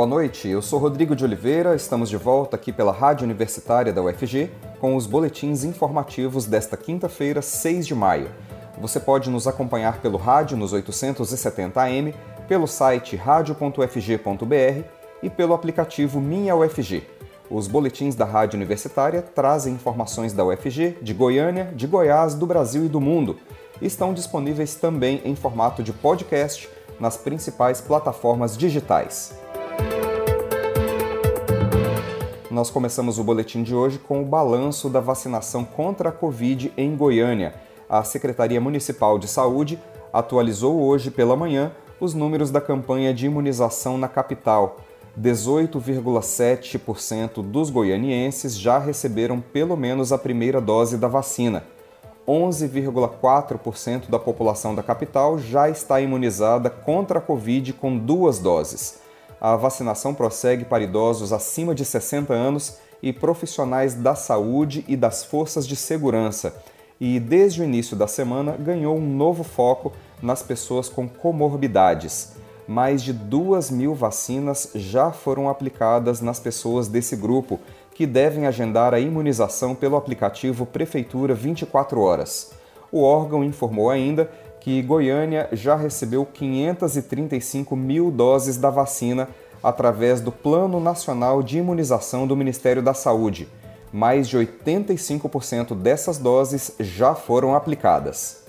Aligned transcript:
boa 0.00 0.08
noite. 0.08 0.48
Eu 0.48 0.62
sou 0.62 0.78
Rodrigo 0.78 1.14
de 1.14 1.22
Oliveira, 1.22 1.76
estamos 1.76 2.08
de 2.08 2.16
volta 2.16 2.56
aqui 2.56 2.72
pela 2.72 2.90
Rádio 2.90 3.26
Universitária 3.26 3.92
da 3.92 4.02
UFG 4.02 4.50
com 4.80 4.96
os 4.96 5.06
boletins 5.06 5.62
informativos 5.62 6.46
desta 6.46 6.74
quinta-feira, 6.74 7.42
6 7.42 7.86
de 7.86 7.94
maio. 7.94 8.30
Você 8.80 8.98
pode 8.98 9.28
nos 9.28 9.46
acompanhar 9.46 10.00
pelo 10.00 10.16
rádio 10.16 10.56
nos 10.56 10.72
870 10.72 11.78
AM, 11.82 12.14
pelo 12.48 12.66
site 12.66 13.14
radio.ufg.br 13.14 14.84
e 15.22 15.28
pelo 15.28 15.52
aplicativo 15.52 16.18
Minha 16.18 16.56
UFG. 16.56 17.06
Os 17.50 17.68
boletins 17.68 18.14
da 18.14 18.24
Rádio 18.24 18.56
Universitária 18.56 19.20
trazem 19.20 19.74
informações 19.74 20.32
da 20.32 20.42
UFG, 20.46 20.96
de 21.02 21.12
Goiânia, 21.12 21.74
de 21.76 21.86
Goiás, 21.86 22.34
do 22.34 22.46
Brasil 22.46 22.86
e 22.86 22.88
do 22.88 23.02
mundo. 23.02 23.36
Estão 23.82 24.14
disponíveis 24.14 24.76
também 24.76 25.20
em 25.26 25.36
formato 25.36 25.82
de 25.82 25.92
podcast 25.92 26.70
nas 26.98 27.18
principais 27.18 27.82
plataformas 27.82 28.56
digitais. 28.56 29.38
Nós 32.50 32.68
começamos 32.68 33.16
o 33.16 33.22
boletim 33.22 33.62
de 33.62 33.76
hoje 33.76 33.96
com 33.96 34.20
o 34.20 34.24
balanço 34.24 34.90
da 34.90 34.98
vacinação 34.98 35.64
contra 35.64 36.08
a 36.08 36.12
Covid 36.12 36.72
em 36.76 36.96
Goiânia. 36.96 37.54
A 37.88 38.02
Secretaria 38.02 38.60
Municipal 38.60 39.20
de 39.20 39.28
Saúde 39.28 39.78
atualizou 40.12 40.82
hoje 40.82 41.12
pela 41.12 41.36
manhã 41.36 41.70
os 42.00 42.12
números 42.12 42.50
da 42.50 42.60
campanha 42.60 43.14
de 43.14 43.26
imunização 43.26 43.96
na 43.96 44.08
capital. 44.08 44.78
18,7% 45.16 47.40
dos 47.40 47.70
goianienses 47.70 48.58
já 48.58 48.80
receberam 48.80 49.40
pelo 49.40 49.76
menos 49.76 50.12
a 50.12 50.18
primeira 50.18 50.60
dose 50.60 50.98
da 50.98 51.06
vacina. 51.06 51.62
11,4% 52.26 54.10
da 54.10 54.18
população 54.18 54.74
da 54.74 54.82
capital 54.82 55.38
já 55.38 55.70
está 55.70 56.00
imunizada 56.00 56.68
contra 56.68 57.20
a 57.20 57.22
Covid 57.22 57.74
com 57.74 57.96
duas 57.96 58.40
doses. 58.40 59.08
A 59.40 59.56
vacinação 59.56 60.12
prossegue 60.12 60.66
para 60.66 60.82
idosos 60.82 61.32
acima 61.32 61.74
de 61.74 61.84
60 61.84 62.34
anos 62.34 62.76
e 63.02 63.10
profissionais 63.10 63.94
da 63.94 64.14
saúde 64.14 64.84
e 64.86 64.96
das 64.96 65.24
forças 65.24 65.66
de 65.66 65.76
segurança. 65.76 66.54
E 67.00 67.18
desde 67.18 67.62
o 67.62 67.64
início 67.64 67.96
da 67.96 68.06
semana 68.06 68.54
ganhou 68.58 68.94
um 68.94 69.16
novo 69.16 69.42
foco 69.42 69.92
nas 70.22 70.42
pessoas 70.42 70.90
com 70.90 71.08
comorbidades. 71.08 72.32
Mais 72.68 73.02
de 73.02 73.14
2 73.14 73.70
mil 73.70 73.94
vacinas 73.94 74.72
já 74.74 75.10
foram 75.10 75.48
aplicadas 75.48 76.20
nas 76.20 76.38
pessoas 76.38 76.86
desse 76.86 77.16
grupo, 77.16 77.58
que 77.94 78.06
devem 78.06 78.46
agendar 78.46 78.92
a 78.92 79.00
imunização 79.00 79.74
pelo 79.74 79.96
aplicativo 79.96 80.66
Prefeitura 80.66 81.34
24 81.34 81.98
Horas. 81.98 82.52
O 82.92 83.02
órgão 83.02 83.42
informou 83.42 83.88
ainda 83.88 84.30
que 84.60 84.82
Goiânia 84.82 85.48
já 85.52 85.74
recebeu 85.74 86.24
535 86.26 87.74
mil 87.74 88.10
doses 88.10 88.56
da 88.56 88.70
vacina 88.70 89.28
através 89.62 90.20
do 90.20 90.30
Plano 90.30 90.78
Nacional 90.78 91.42
de 91.42 91.58
Imunização 91.58 92.26
do 92.26 92.36
Ministério 92.36 92.82
da 92.82 92.94
Saúde. 92.94 93.48
Mais 93.92 94.28
de 94.28 94.38
85% 94.38 95.74
dessas 95.74 96.18
doses 96.18 96.72
já 96.78 97.14
foram 97.14 97.54
aplicadas. 97.54 98.44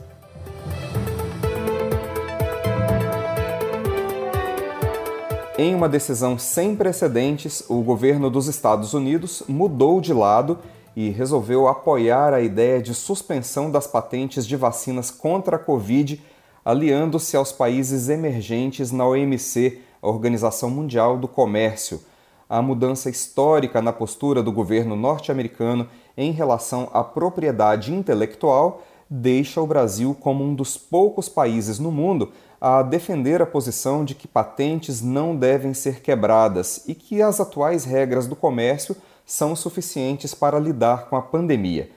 Em 5.57 5.75
uma 5.75 5.87
decisão 5.87 6.37
sem 6.37 6.75
precedentes, 6.75 7.63
o 7.69 7.81
governo 7.81 8.29
dos 8.29 8.47
Estados 8.47 8.93
Unidos 8.93 9.43
mudou 9.47 10.01
de 10.01 10.13
lado 10.13 10.57
e 10.95 11.09
resolveu 11.09 11.67
apoiar 11.67 12.33
a 12.33 12.41
ideia 12.41 12.81
de 12.81 12.93
suspensão 12.93 13.71
das 13.71 13.87
patentes 13.87 14.45
de 14.45 14.55
vacinas 14.55 15.09
contra 15.09 15.55
a 15.55 15.59
Covid, 15.59 16.21
aliando-se 16.63 17.35
aos 17.37 17.51
países 17.51 18.09
emergentes 18.09 18.91
na 18.91 19.07
OMC, 19.07 19.79
a 20.01 20.07
Organização 20.07 20.69
Mundial 20.69 21.17
do 21.17 21.27
Comércio. 21.27 22.01
A 22.49 22.61
mudança 22.61 23.09
histórica 23.09 23.81
na 23.81 23.93
postura 23.93 24.43
do 24.43 24.51
governo 24.51 24.95
norte-americano 24.95 25.87
em 26.17 26.31
relação 26.31 26.89
à 26.93 27.03
propriedade 27.03 27.93
intelectual 27.93 28.83
deixa 29.09 29.61
o 29.61 29.67
Brasil 29.67 30.15
como 30.19 30.43
um 30.43 30.53
dos 30.53 30.77
poucos 30.77 31.27
países 31.27 31.79
no 31.79 31.91
mundo 31.91 32.31
a 32.61 32.83
defender 32.83 33.41
a 33.41 33.45
posição 33.45 34.05
de 34.05 34.13
que 34.15 34.27
patentes 34.27 35.01
não 35.01 35.35
devem 35.35 35.73
ser 35.73 36.01
quebradas 36.01 36.83
e 36.87 36.93
que 36.93 37.21
as 37.21 37.39
atuais 37.39 37.83
regras 37.83 38.27
do 38.27 38.35
comércio 38.35 38.95
são 39.25 39.55
suficientes 39.55 40.33
para 40.33 40.59
lidar 40.59 41.07
com 41.09 41.15
a 41.15 41.21
pandemia. 41.21 41.89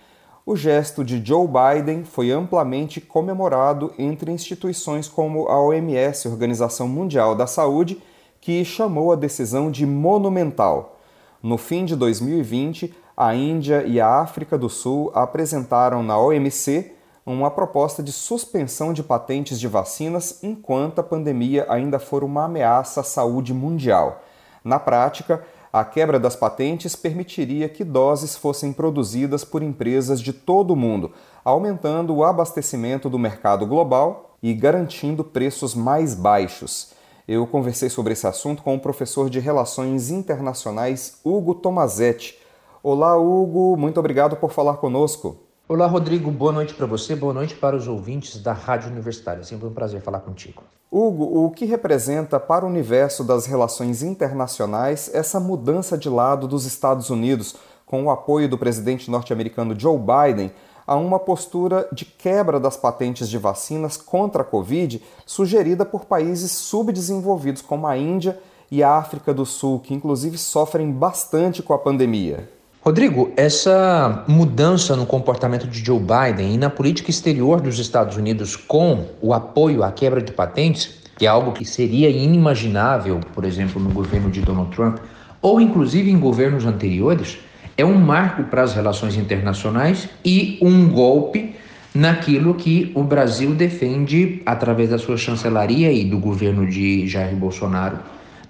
O 0.47 0.55
gesto 0.55 1.03
de 1.03 1.25
Joe 1.25 1.49
Biden 1.49 2.05
foi 2.05 2.31
amplamente 2.31 3.01
comemorado 3.01 3.95
entre 3.99 4.31
instituições 4.31 5.09
como 5.09 5.49
a 5.49 5.59
OMS, 5.59 6.29
Organização 6.29 6.87
Mundial 6.87 7.35
da 7.35 7.47
Saúde, 7.47 8.03
que 8.41 8.63
chamou 8.63 9.11
a 9.11 9.17
decisão 9.17 9.71
de 9.71 9.87
monumental. 9.87 11.01
No 11.43 11.57
fim 11.57 11.87
de 11.87 11.97
2020, 11.97 12.95
a 13.17 13.35
Índia 13.35 13.85
e 13.87 14.01
a 14.01 14.19
África 14.19 14.59
do 14.59 14.69
Sul 14.69 15.11
apresentaram 15.15 16.03
na 16.03 16.19
OMC 16.19 16.93
uma 17.25 17.51
proposta 17.51 18.03
de 18.03 18.13
suspensão 18.13 18.93
de 18.93 19.03
patentes 19.03 19.59
de 19.59 19.67
vacinas 19.67 20.41
enquanto 20.43 20.99
a 20.99 21.03
pandemia 21.03 21.65
ainda 21.71 21.99
for 21.99 22.23
uma 22.23 22.45
ameaça 22.45 23.01
à 23.01 23.05
saúde 23.05 23.55
mundial. 23.55 24.23
Na 24.63 24.79
prática, 24.79 25.43
a 25.75 25.85
quebra 25.85 26.21
das 26.21 26.37
patentes 26.37 26.95
permitiria 26.95 27.69
que 27.69 27.83
doses 27.83 28.37
fossem 28.37 28.73
produzidas 28.73 29.43
por 29.45 29.61
empresas 29.61 30.21
de 30.21 30.33
todo 30.33 30.71
o 30.71 30.77
mundo, 30.77 31.11
aumentando 31.45 32.15
o 32.15 32.23
abastecimento 32.23 33.11
do 33.11 33.19
mercado 33.19 33.67
global 33.67 34.37
e 34.41 34.55
garantindo 34.55 35.25
preços 35.25 35.75
mais 35.75 36.15
baixos. 36.15 36.93
Eu 37.27 37.45
conversei 37.45 37.91
sobre 37.91 38.13
esse 38.13 38.25
assunto 38.25 38.63
com 38.63 38.77
o 38.77 38.81
professor 38.81 39.29
de 39.29 39.41
Relações 39.41 40.11
Internacionais 40.11 41.19
Hugo 41.25 41.57
Tomazetti. 41.57 42.39
Olá, 42.81 43.17
Hugo, 43.17 43.77
muito 43.77 43.99
obrigado 43.99 44.37
por 44.37 44.53
falar 44.53 44.77
conosco. 44.77 45.44
Olá, 45.67 45.87
Rodrigo. 45.87 46.31
Boa 46.31 46.53
noite 46.53 46.75
para 46.75 46.85
você, 46.85 47.17
boa 47.17 47.33
noite 47.33 47.55
para 47.55 47.75
os 47.75 47.89
ouvintes 47.89 48.39
da 48.39 48.53
Rádio 48.53 48.91
Universitária. 48.91 49.41
É 49.41 49.45
sempre 49.45 49.67
um 49.67 49.73
prazer 49.73 50.03
falar 50.03 50.21
contigo. 50.21 50.63
Hugo, 50.93 51.43
o 51.43 51.51
que 51.51 51.65
representa 51.65 52.39
para 52.39 52.67
o 52.67 52.69
universo 52.69 53.25
das 53.25 53.47
relações 53.47 54.03
internacionais 54.03 55.11
essa 55.15 55.41
mudança 55.41 55.97
de 55.97 56.11
lado 56.11 56.47
dos 56.47 56.67
Estados 56.67 57.09
Unidos, 57.09 57.57
com 57.87 58.05
o 58.05 58.11
apoio 58.11 58.47
do 58.47 58.59
presidente 58.59 59.11
norte-americano 59.11 59.75
Joe 59.75 59.99
Biden, 59.99 60.53
a 60.87 60.97
uma 60.97 61.19
postura 61.19 61.89
de 61.91 62.05
quebra 62.05 62.61
das 62.61 62.77
patentes 62.77 63.27
de 63.27 63.39
vacinas 63.39 63.97
contra 63.97 64.43
a 64.43 64.45
Covid, 64.45 65.03
sugerida 65.25 65.87
por 65.87 66.05
países 66.05 66.53
subdesenvolvidos 66.53 67.63
como 67.63 67.87
a 67.87 67.97
Índia 67.97 68.39
e 68.71 68.83
a 68.83 68.99
África 68.99 69.33
do 69.33 69.47
Sul, 69.47 69.81
que 69.81 69.95
inclusive 69.95 70.37
sofrem 70.37 70.93
bastante 70.93 71.63
com 71.63 71.73
a 71.73 71.79
pandemia? 71.79 72.54
Rodrigo, 72.85 73.33
essa 73.35 74.25
mudança 74.29 74.95
no 74.95 75.07
comportamento 75.07 75.67
de 75.67 75.83
Joe 75.83 75.99
Biden 75.99 76.53
e 76.53 76.59
na 76.59 76.69
política 76.69 77.09
exterior 77.09 77.59
dos 77.59 77.79
Estados 77.79 78.19
Unidos 78.19 78.57
com 78.57 79.07
o 79.23 79.33
apoio 79.33 79.83
à 79.83 79.91
quebra 79.91 80.21
de 80.21 80.31
patentes, 80.33 80.97
que 81.17 81.25
é 81.25 81.29
algo 81.31 81.53
que 81.53 81.65
seria 81.65 82.11
inimaginável, 82.11 83.21
por 83.33 83.47
exemplo, 83.47 83.81
no 83.81 83.89
governo 83.89 84.31
de 84.31 84.43
Donald 84.43 84.71
Trump, 84.77 84.99
ou 85.41 85.63
inclusive 85.63 86.11
em 86.11 86.19
governos 86.19 86.67
anteriores, 86.67 87.39
é 87.75 87.87
um 87.87 87.95
marco 87.95 88.45
para 88.45 88.63
as 88.63 88.75
relações 88.75 89.17
internacionais 89.17 90.07
e 90.23 90.59
um 90.61 90.87
golpe 90.91 91.57
naquilo 91.95 92.53
que 92.53 92.93
o 92.95 93.03
Brasil 93.03 93.55
defende 93.55 94.43
através 94.45 94.91
da 94.91 94.99
sua 94.99 95.17
chancelaria 95.17 95.91
e 95.91 96.05
do 96.05 96.19
governo 96.19 96.67
de 96.67 97.09
Jair 97.09 97.35
Bolsonaro 97.35 97.99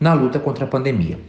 na 0.01 0.13
luta 0.13 0.41
contra 0.41 0.65
a 0.65 0.69
pandemia. 0.69 1.21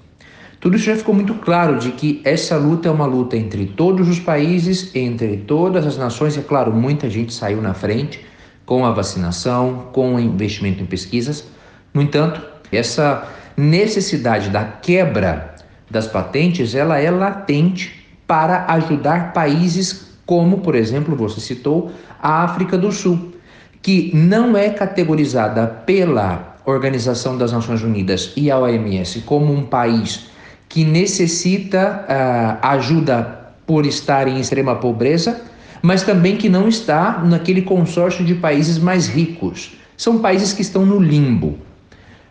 Tudo 0.66 0.78
isso 0.78 0.86
já 0.86 0.96
ficou 0.96 1.14
muito 1.14 1.36
claro 1.36 1.78
de 1.78 1.92
que 1.92 2.22
essa 2.24 2.58
luta 2.58 2.88
é 2.88 2.92
uma 2.92 3.06
luta 3.06 3.38
entre 3.38 3.68
todos 3.68 4.10
os 4.10 4.20
países, 4.20 4.96
entre 4.96 5.38
todas 5.38 5.86
as 5.86 5.96
nações, 5.96 6.36
é 6.40 6.42
claro, 6.42 6.74
muita 6.74 7.08
gente 7.08 7.36
saiu 7.36 7.62
na 7.62 7.76
frente 7.76 8.26
com 8.66 8.84
a 8.84 8.90
vacinação, 8.90 9.90
com 9.94 10.16
o 10.16 10.20
investimento 10.20 10.82
em 10.82 10.88
pesquisas. 10.88 11.46
No 11.94 12.02
entanto, 12.02 12.42
essa 12.72 13.28
necessidade 13.56 14.50
da 14.50 14.66
quebra 14.66 15.54
das 15.88 16.08
patentes, 16.08 16.74
ela 16.74 16.98
é 16.98 17.12
latente 17.12 18.04
para 18.26 18.66
ajudar 18.70 19.34
países 19.34 20.18
como, 20.26 20.62
por 20.62 20.74
exemplo, 20.74 21.16
você 21.16 21.40
citou, 21.40 21.92
a 22.20 22.44
África 22.44 22.76
do 22.76 22.92
Sul, 22.92 23.36
que 23.84 24.10
não 24.16 24.58
é 24.58 24.72
categorizada 24.72 25.68
pela 25.68 26.58
Organização 26.66 27.38
das 27.38 27.52
Nações 27.52 27.84
Unidas 27.84 28.34
e 28.36 28.50
a 28.50 28.58
OMS 28.58 29.22
como 29.28 29.54
um 29.54 29.64
país 29.64 30.34
que 30.76 30.84
necessita 30.84 32.04
uh, 32.04 32.68
ajuda 32.68 33.54
por 33.66 33.86
estar 33.86 34.28
em 34.28 34.42
extrema 34.42 34.76
pobreza, 34.76 35.42
mas 35.82 36.04
também 36.04 36.36
que 36.36 36.50
não 36.50 36.68
está 36.68 37.24
naquele 37.24 37.62
consórcio 37.62 38.26
de 38.26 38.36
países 38.36 38.78
mais 38.78 39.08
ricos. 39.08 39.78
São 39.96 40.20
países 40.20 40.52
que 40.52 40.62
estão 40.62 40.86
no 40.86 41.00
limbo. 41.00 41.58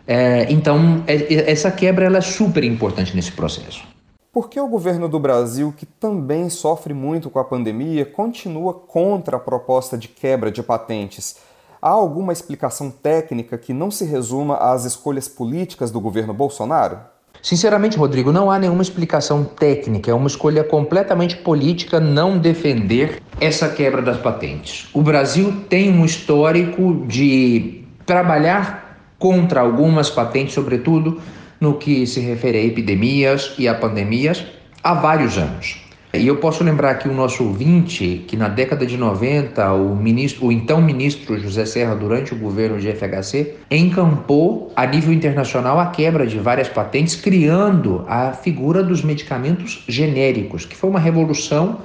É, 0.05 0.45
então, 0.51 1.03
é, 1.07 1.15
é, 1.15 1.51
essa 1.51 1.71
quebra 1.71 2.05
ela 2.05 2.19
é 2.19 2.21
super 2.21 2.63
importante 2.63 3.15
nesse 3.15 3.31
processo. 3.31 3.83
Por 4.31 4.47
que 4.47 4.59
o 4.59 4.67
governo 4.67 5.09
do 5.09 5.19
Brasil, 5.19 5.73
que 5.75 5.87
também 5.87 6.47
sofre 6.47 6.93
muito 6.93 7.31
com 7.31 7.39
a 7.39 7.43
pandemia, 7.43 8.05
continua 8.05 8.75
contra 8.75 9.37
a 9.37 9.39
proposta 9.39 9.97
de 9.97 10.07
quebra 10.07 10.51
de 10.51 10.61
patentes? 10.61 11.37
Há 11.81 11.89
alguma 11.89 12.31
explicação 12.31 12.91
técnica 12.91 13.57
que 13.57 13.73
não 13.73 13.89
se 13.89 14.05
resuma 14.05 14.57
às 14.57 14.85
escolhas 14.85 15.27
políticas 15.27 15.89
do 15.89 15.99
governo 15.99 16.31
Bolsonaro? 16.31 17.14
Sinceramente, 17.45 17.95
Rodrigo, 17.95 18.31
não 18.31 18.49
há 18.49 18.57
nenhuma 18.57 18.81
explicação 18.81 19.43
técnica, 19.43 20.09
é 20.09 20.13
uma 20.15 20.25
escolha 20.25 20.63
completamente 20.63 21.35
política 21.35 21.99
não 21.99 22.39
defender 22.39 23.21
essa 23.39 23.69
quebra 23.69 24.01
das 24.01 24.17
patentes. 24.17 24.87
O 24.91 25.03
Brasil 25.03 25.53
tem 25.69 25.91
um 25.91 26.03
histórico 26.03 27.05
de 27.07 27.83
trabalhar 28.03 28.99
contra 29.19 29.61
algumas 29.61 30.09
patentes, 30.09 30.55
sobretudo 30.55 31.21
no 31.61 31.75
que 31.75 32.07
se 32.07 32.19
refere 32.19 32.57
a 32.57 32.63
epidemias 32.63 33.53
e 33.59 33.67
a 33.67 33.75
pandemias, 33.75 34.43
há 34.81 34.95
vários 34.95 35.37
anos. 35.37 35.84
E 36.17 36.27
eu 36.27 36.37
posso 36.37 36.63
lembrar 36.63 36.91
aqui 36.91 37.09
o 37.09 37.13
nosso 37.13 37.43
ouvinte 37.43 38.23
que 38.27 38.37
na 38.37 38.47
década 38.47 38.85
de 38.85 38.97
90 38.97 39.73
o, 39.73 39.95
ministro, 39.95 40.47
o 40.47 40.51
então 40.51 40.81
ministro 40.81 41.37
José 41.39 41.65
Serra, 41.65 41.95
durante 41.95 42.33
o 42.33 42.37
governo 42.37 42.79
de 42.79 42.91
FHC, 42.91 43.55
encampou 43.69 44.71
a 44.75 44.85
nível 44.85 45.13
internacional 45.13 45.79
a 45.79 45.87
quebra 45.87 46.25
de 46.25 46.37
várias 46.39 46.69
patentes, 46.69 47.15
criando 47.15 48.05
a 48.07 48.31
figura 48.31 48.83
dos 48.83 49.01
medicamentos 49.03 49.83
genéricos, 49.87 50.65
que 50.65 50.75
foi 50.75 50.89
uma 50.89 50.99
revolução 50.99 51.79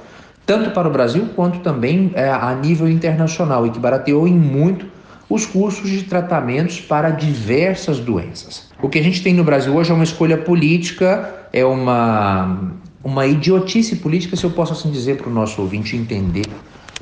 tanto 0.45 0.71
para 0.71 0.87
o 0.87 0.91
Brasil 0.91 1.29
quanto 1.35 1.59
também 1.59 2.11
é, 2.13 2.29
a 2.29 2.53
nível 2.55 2.89
internacional 2.89 3.65
e 3.65 3.69
que 3.69 3.79
barateou 3.79 4.27
em 4.27 4.33
muito 4.33 4.85
os 5.29 5.45
custos 5.45 5.89
de 5.89 6.03
tratamentos 6.03 6.81
para 6.81 7.09
diversas 7.09 7.99
doenças. 7.99 8.69
O 8.81 8.89
que 8.89 8.99
a 8.99 9.03
gente 9.03 9.23
tem 9.23 9.33
no 9.33 9.43
Brasil 9.43 9.73
hoje 9.73 9.91
é 9.91 9.93
uma 9.93 10.03
escolha 10.03 10.37
política, 10.37 11.47
é 11.53 11.63
uma 11.63 12.73
uma 13.03 13.25
idiotice 13.25 13.95
política, 13.95 14.35
se 14.35 14.43
eu 14.43 14.51
posso 14.51 14.73
assim 14.73 14.91
dizer 14.91 15.17
para 15.17 15.29
o 15.29 15.33
nosso 15.33 15.61
ouvinte 15.61 15.95
entender 15.95 16.45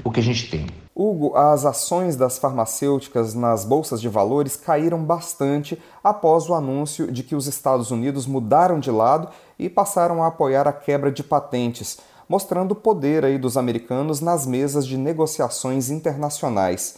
o 0.04 0.10
que 0.10 0.20
a 0.20 0.24
gente 0.24 0.50
tem. 0.50 0.68
Hugo, 0.96 1.36
as 1.36 1.66
ações 1.66 2.16
das 2.16 2.38
farmacêuticas 2.38 3.34
nas 3.34 3.66
bolsas 3.66 4.02
de 4.02 4.08
valores 4.08 4.56
caíram 4.56 5.04
bastante 5.04 5.82
após 6.04 6.50
o 6.50 6.54
anúncio 6.54 7.12
de 7.12 7.24
que 7.24 7.36
os 7.36 7.48
Estados 7.48 7.92
Unidos 7.92 8.26
mudaram 8.26 8.80
de 8.80 8.92
lado 8.92 9.30
e 9.58 9.70
passaram 9.70 10.24
a 10.24 10.28
apoiar 10.28 10.68
a 10.68 10.74
quebra 10.74 11.12
de 11.12 11.24
patentes, 11.24 12.00
mostrando 12.28 12.72
o 12.72 12.76
poder 12.76 13.26
aí 13.26 13.38
dos 13.38 13.58
americanos 13.58 14.22
nas 14.22 14.46
mesas 14.46 14.86
de 14.86 14.98
negociações 14.98 15.90
internacionais. 15.90 16.98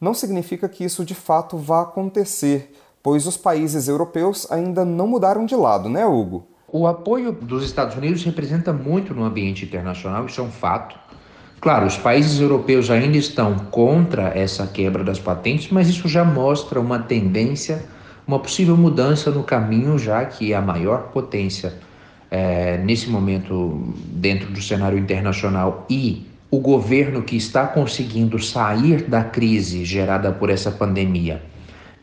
Não 0.00 0.14
significa 0.14 0.68
que 0.68 0.84
isso 0.84 1.04
de 1.04 1.14
fato 1.14 1.56
vá 1.56 1.82
acontecer, 1.82 2.72
pois 3.02 3.26
os 3.26 3.36
países 3.36 3.88
europeus 3.88 4.46
ainda 4.50 4.84
não 4.84 5.08
mudaram 5.08 5.44
de 5.44 5.56
lado, 5.56 5.88
né, 5.88 6.06
Hugo? 6.06 6.46
O 6.70 6.86
apoio 6.86 7.32
dos 7.32 7.64
Estados 7.64 7.96
Unidos 7.96 8.22
representa 8.24 8.74
muito 8.74 9.14
no 9.14 9.24
ambiente 9.24 9.64
internacional, 9.64 10.26
isso 10.26 10.38
é 10.38 10.44
um 10.44 10.50
fato. 10.50 10.98
Claro, 11.62 11.86
os 11.86 11.96
países 11.96 12.38
europeus 12.38 12.90
ainda 12.90 13.16
estão 13.16 13.54
contra 13.70 14.38
essa 14.38 14.66
quebra 14.66 15.02
das 15.02 15.18
patentes, 15.18 15.70
mas 15.70 15.88
isso 15.88 16.06
já 16.06 16.22
mostra 16.26 16.78
uma 16.78 16.98
tendência, 16.98 17.86
uma 18.26 18.38
possível 18.38 18.76
mudança 18.76 19.30
no 19.30 19.42
caminho, 19.42 19.98
já 19.98 20.22
que 20.26 20.52
a 20.52 20.60
maior 20.60 21.04
potência 21.04 21.72
é, 22.30 22.76
nesse 22.76 23.08
momento 23.08 23.94
dentro 24.12 24.52
do 24.52 24.60
cenário 24.60 24.98
internacional 24.98 25.86
e 25.88 26.26
o 26.50 26.60
governo 26.60 27.22
que 27.22 27.36
está 27.36 27.66
conseguindo 27.66 28.38
sair 28.38 29.04
da 29.04 29.24
crise 29.24 29.86
gerada 29.86 30.30
por 30.32 30.50
essa 30.50 30.70
pandemia 30.70 31.42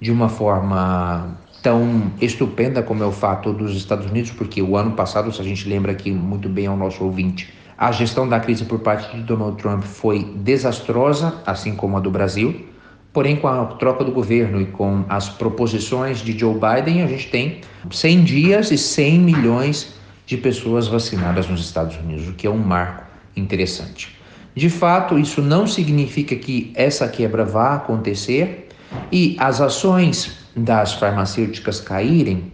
de 0.01 0.11
uma 0.11 0.27
forma 0.27 1.37
tão 1.65 2.11
estupenda 2.21 2.83
como 2.83 3.01
é 3.01 3.07
o 3.07 3.11
fato 3.11 3.51
dos 3.51 3.75
Estados 3.75 4.05
Unidos, 4.05 4.29
porque 4.29 4.61
o 4.61 4.77
ano 4.77 4.91
passado, 4.91 5.33
se 5.33 5.41
a 5.41 5.43
gente 5.43 5.67
lembra 5.67 5.93
aqui 5.93 6.11
muito 6.11 6.47
bem 6.47 6.67
ao 6.67 6.77
nosso 6.77 7.03
ouvinte, 7.03 7.51
a 7.75 7.91
gestão 7.91 8.29
da 8.29 8.39
crise 8.39 8.65
por 8.65 8.81
parte 8.81 9.17
de 9.17 9.23
Donald 9.23 9.57
Trump 9.57 9.81
foi 9.81 10.23
desastrosa, 10.35 11.41
assim 11.43 11.75
como 11.75 11.97
a 11.97 11.99
do 11.99 12.11
Brasil. 12.11 12.67
Porém, 13.11 13.35
com 13.37 13.47
a 13.47 13.65
troca 13.65 14.03
do 14.03 14.11
governo 14.11 14.61
e 14.61 14.67
com 14.67 15.05
as 15.09 15.27
proposições 15.27 16.19
de 16.19 16.37
Joe 16.37 16.53
Biden, 16.53 17.01
a 17.01 17.07
gente 17.07 17.31
tem 17.31 17.61
100 17.89 18.23
dias 18.23 18.69
e 18.69 18.77
100 18.77 19.19
milhões 19.21 19.95
de 20.27 20.37
pessoas 20.37 20.87
vacinadas 20.87 21.49
nos 21.49 21.61
Estados 21.61 21.97
Unidos, 21.97 22.27
o 22.27 22.33
que 22.33 22.45
é 22.45 22.49
um 22.49 22.59
marco 22.59 23.05
interessante. 23.35 24.15
De 24.53 24.69
fato, 24.69 25.17
isso 25.17 25.41
não 25.41 25.65
significa 25.65 26.35
que 26.35 26.71
essa 26.75 27.07
quebra 27.07 27.43
vá 27.43 27.73
acontecer 27.73 28.69
e 29.11 29.35
as 29.39 29.59
ações 29.59 30.44
das 30.55 30.93
farmacêuticas 30.93 31.81
caírem 31.81 32.53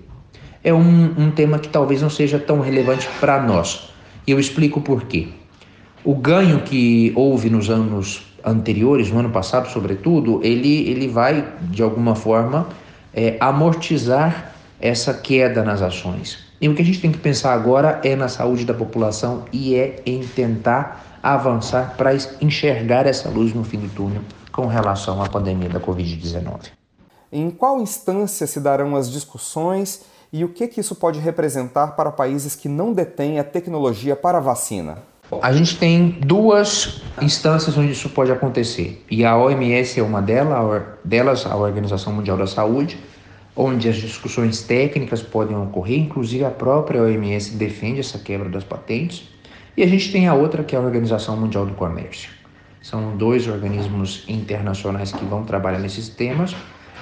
é 0.63 0.73
um, 0.73 1.13
um 1.17 1.31
tema 1.31 1.59
que 1.59 1.69
talvez 1.69 2.01
não 2.01 2.09
seja 2.09 2.39
tão 2.39 2.59
relevante 2.59 3.07
para 3.19 3.41
nós. 3.41 3.89
E 4.25 4.31
eu 4.31 4.39
explico 4.39 4.81
por 4.81 5.03
quê. 5.03 5.29
O 6.03 6.15
ganho 6.15 6.61
que 6.61 7.11
houve 7.15 7.49
nos 7.49 7.69
anos 7.69 8.23
anteriores, 8.43 9.11
no 9.11 9.19
ano 9.19 9.29
passado 9.29 9.69
sobretudo, 9.69 10.39
ele, 10.43 10.89
ele 10.89 11.07
vai, 11.07 11.47
de 11.61 11.83
alguma 11.83 12.15
forma, 12.15 12.67
é, 13.13 13.37
amortizar 13.39 14.53
essa 14.79 15.13
queda 15.13 15.63
nas 15.63 15.81
ações. 15.81 16.39
E 16.59 16.67
o 16.67 16.75
que 16.75 16.81
a 16.81 16.85
gente 16.85 16.99
tem 16.99 17.11
que 17.11 17.19
pensar 17.19 17.53
agora 17.53 17.99
é 18.03 18.15
na 18.15 18.27
saúde 18.27 18.65
da 18.65 18.73
população 18.73 19.45
e 19.51 19.75
é 19.75 20.01
em 20.05 20.21
tentar 20.21 21.19
avançar 21.21 21.95
para 21.95 22.13
enxergar 22.41 23.05
essa 23.05 23.29
luz 23.29 23.53
no 23.53 23.63
fim 23.63 23.79
do 23.79 23.89
túnel 23.89 24.21
com 24.51 24.65
relação 24.65 25.21
à 25.21 25.29
pandemia 25.29 25.69
da 25.69 25.79
Covid-19. 25.79 26.80
Em 27.31 27.49
qual 27.49 27.79
instância 27.79 28.45
se 28.45 28.59
darão 28.59 28.93
as 28.93 29.09
discussões 29.09 30.01
e 30.33 30.43
o 30.43 30.49
que, 30.49 30.67
que 30.67 30.81
isso 30.81 30.93
pode 30.95 31.17
representar 31.17 31.95
para 31.95 32.11
países 32.11 32.55
que 32.55 32.67
não 32.67 32.91
detêm 32.91 33.39
a 33.39 33.43
tecnologia 33.43 34.17
para 34.17 34.39
a 34.39 34.41
vacina? 34.41 34.97
A 35.41 35.53
gente 35.53 35.77
tem 35.77 36.09
duas 36.25 37.01
instâncias 37.21 37.77
onde 37.77 37.93
isso 37.93 38.09
pode 38.09 38.33
acontecer, 38.33 39.05
e 39.09 39.23
a 39.23 39.37
OMS 39.37 39.97
é 39.97 40.03
uma 40.03 40.21
delas, 40.21 41.45
a 41.45 41.55
Organização 41.55 42.11
Mundial 42.11 42.35
da 42.35 42.45
Saúde, 42.45 42.99
onde 43.55 43.87
as 43.87 43.95
discussões 43.95 44.61
técnicas 44.63 45.21
podem 45.21 45.55
ocorrer, 45.55 45.99
inclusive 45.99 46.43
a 46.43 46.51
própria 46.51 47.01
OMS 47.01 47.55
defende 47.55 48.01
essa 48.01 48.19
quebra 48.19 48.49
das 48.49 48.65
patentes, 48.65 49.29
e 49.77 49.83
a 49.83 49.87
gente 49.87 50.11
tem 50.11 50.27
a 50.27 50.33
outra 50.33 50.65
que 50.65 50.75
é 50.75 50.79
a 50.79 50.81
Organização 50.81 51.37
Mundial 51.37 51.65
do 51.65 51.75
Comércio. 51.75 52.29
São 52.81 53.15
dois 53.15 53.47
organismos 53.47 54.25
internacionais 54.27 55.13
que 55.13 55.23
vão 55.23 55.45
trabalhar 55.45 55.79
nesses 55.79 56.09
temas 56.09 56.53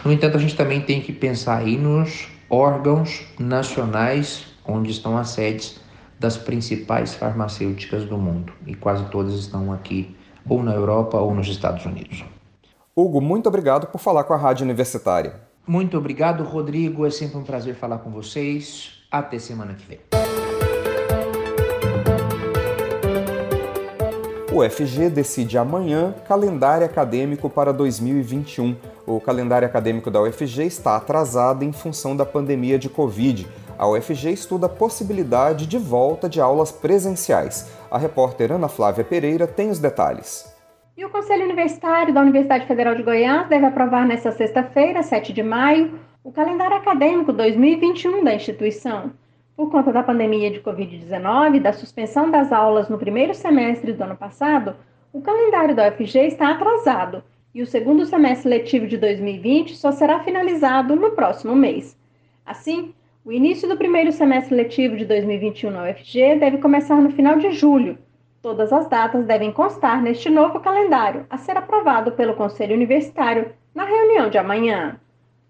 no 0.05 0.11
entanto, 0.11 0.37
a 0.37 0.39
gente 0.39 0.55
também 0.55 0.81
tem 0.81 1.01
que 1.01 1.11
pensar 1.11 1.57
aí 1.57 1.77
nos 1.77 2.27
órgãos 2.49 3.25
nacionais 3.39 4.45
onde 4.65 4.91
estão 4.91 5.17
as 5.17 5.29
sedes 5.29 5.79
das 6.19 6.37
principais 6.37 7.13
farmacêuticas 7.13 8.05
do 8.05 8.17
mundo, 8.17 8.51
e 8.67 8.75
quase 8.75 9.05
todas 9.05 9.33
estão 9.33 9.71
aqui 9.71 10.15
ou 10.47 10.61
na 10.61 10.73
Europa 10.73 11.17
ou 11.17 11.33
nos 11.33 11.47
Estados 11.47 11.85
Unidos. 11.85 12.23
Hugo, 12.95 13.21
muito 13.21 13.47
obrigado 13.47 13.87
por 13.87 13.99
falar 13.99 14.23
com 14.25 14.33
a 14.33 14.37
Rádio 14.37 14.65
Universitária. 14.65 15.35
Muito 15.65 15.97
obrigado, 15.97 16.43
Rodrigo. 16.43 17.05
É 17.05 17.11
sempre 17.11 17.37
um 17.37 17.43
prazer 17.43 17.75
falar 17.75 17.99
com 17.99 18.09
vocês. 18.09 18.91
Até 19.11 19.39
semana 19.39 19.73
que 19.73 19.85
vem. 19.87 19.99
O 24.51 24.67
FG 24.67 25.09
decide 25.09 25.57
amanhã 25.57 26.13
calendário 26.27 26.85
acadêmico 26.85 27.49
para 27.49 27.71
2021. 27.71 28.75
O 29.09 29.19
calendário 29.19 29.67
acadêmico 29.67 30.11
da 30.11 30.21
UFG 30.21 30.67
está 30.67 30.95
atrasado 30.95 31.63
em 31.63 31.71
função 31.71 32.15
da 32.15 32.27
pandemia 32.27 32.77
de 32.77 32.87
Covid. 32.87 33.47
A 33.75 33.89
UFG 33.89 34.33
estuda 34.33 34.67
a 34.67 34.69
possibilidade 34.69 35.65
de 35.65 35.79
volta 35.79 36.29
de 36.29 36.39
aulas 36.39 36.71
presenciais. 36.71 37.75
A 37.89 37.97
repórter 37.97 38.51
Ana 38.51 38.67
Flávia 38.67 39.03
Pereira 39.03 39.47
tem 39.47 39.71
os 39.71 39.79
detalhes. 39.79 40.55
E 40.95 41.03
o 41.03 41.09
Conselho 41.09 41.45
Universitário 41.45 42.13
da 42.13 42.21
Universidade 42.21 42.67
Federal 42.67 42.93
de 42.93 43.01
Goiás 43.01 43.49
deve 43.49 43.65
aprovar 43.65 44.05
nesta 44.05 44.31
sexta-feira, 44.31 45.01
7 45.01 45.33
de 45.33 45.41
maio, 45.41 45.99
o 46.23 46.31
calendário 46.31 46.77
acadêmico 46.77 47.33
2021 47.33 48.23
da 48.23 48.35
instituição. 48.35 49.09
Por 49.57 49.71
conta 49.71 49.91
da 49.91 50.03
pandemia 50.03 50.51
de 50.51 50.59
Covid-19 50.59 51.55
e 51.55 51.59
da 51.59 51.73
suspensão 51.73 52.29
das 52.29 52.51
aulas 52.51 52.87
no 52.89 52.99
primeiro 52.99 53.33
semestre 53.33 53.91
do 53.91 54.03
ano 54.03 54.15
passado, 54.15 54.75
o 55.11 55.19
calendário 55.19 55.75
da 55.75 55.87
UFG 55.87 56.27
está 56.27 56.51
atrasado 56.51 57.23
e 57.53 57.61
o 57.61 57.65
segundo 57.65 58.05
semestre 58.05 58.49
letivo 58.49 58.87
de 58.87 58.97
2020 58.97 59.75
só 59.75 59.91
será 59.91 60.19
finalizado 60.19 60.95
no 60.95 61.11
próximo 61.11 61.55
mês. 61.55 61.97
Assim, 62.45 62.93
o 63.25 63.31
início 63.31 63.67
do 63.67 63.77
primeiro 63.77 64.11
semestre 64.11 64.55
letivo 64.55 64.95
de 64.95 65.05
2021 65.05 65.71
na 65.71 65.89
UFG 65.89 66.35
deve 66.39 66.57
começar 66.59 67.01
no 67.01 67.11
final 67.11 67.37
de 67.37 67.51
julho. 67.51 67.97
Todas 68.41 68.71
as 68.71 68.87
datas 68.87 69.25
devem 69.25 69.51
constar 69.51 70.01
neste 70.01 70.29
novo 70.29 70.59
calendário, 70.59 71.25
a 71.29 71.37
ser 71.37 71.57
aprovado 71.57 72.13
pelo 72.13 72.35
Conselho 72.35 72.75
Universitário 72.75 73.51
na 73.75 73.83
reunião 73.83 74.29
de 74.29 74.37
amanhã. 74.37 74.99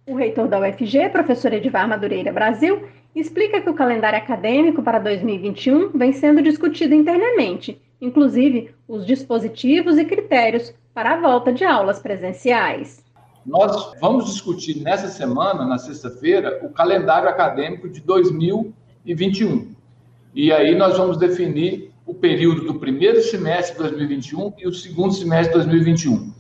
O 0.08 0.16
reitor 0.16 0.48
da 0.48 0.60
UFG, 0.60 1.10
professor 1.10 1.54
Edivar 1.54 1.88
Madureira 1.88 2.34
Brasil, 2.34 2.82
explica 3.16 3.62
que 3.62 3.70
o 3.70 3.76
calendário 3.76 4.18
acadêmico 4.18 4.82
para 4.82 4.98
2021 4.98 5.90
vem 5.90 6.12
sendo 6.12 6.42
discutido 6.42 6.96
internamente, 6.96 7.80
inclusive 8.02 8.72
os 8.88 9.06
dispositivos 9.06 9.98
e 9.98 10.06
critérios 10.06 10.74
para 10.94 11.14
a 11.14 11.22
volta 11.22 11.52
de 11.52 11.64
aulas 11.64 12.00
presenciais. 12.00 13.04
Nós 13.46 13.94
vamos 14.00 14.26
discutir 14.26 14.82
nessa 14.82 15.08
semana, 15.08 15.66
na 15.66 15.78
sexta-feira, 15.78 16.60
o 16.64 16.70
calendário 16.70 17.30
acadêmico 17.30 17.90
de 17.90 18.02
2021. 18.02 19.74
E 20.36 20.52
aí 20.52 20.76
nós 20.76 20.98
vamos 20.98 21.18
definir 21.18 21.92
o 22.06 22.14
período 22.14 22.62
do 22.62 22.76
primeiro 22.76 23.22
semestre 23.22 23.74
de 23.76 23.80
2021 23.82 24.54
e 24.58 24.68
o 24.68 24.74
segundo 24.74 25.14
semestre 25.14 25.60
de 25.60 25.66
2021. 25.68 26.34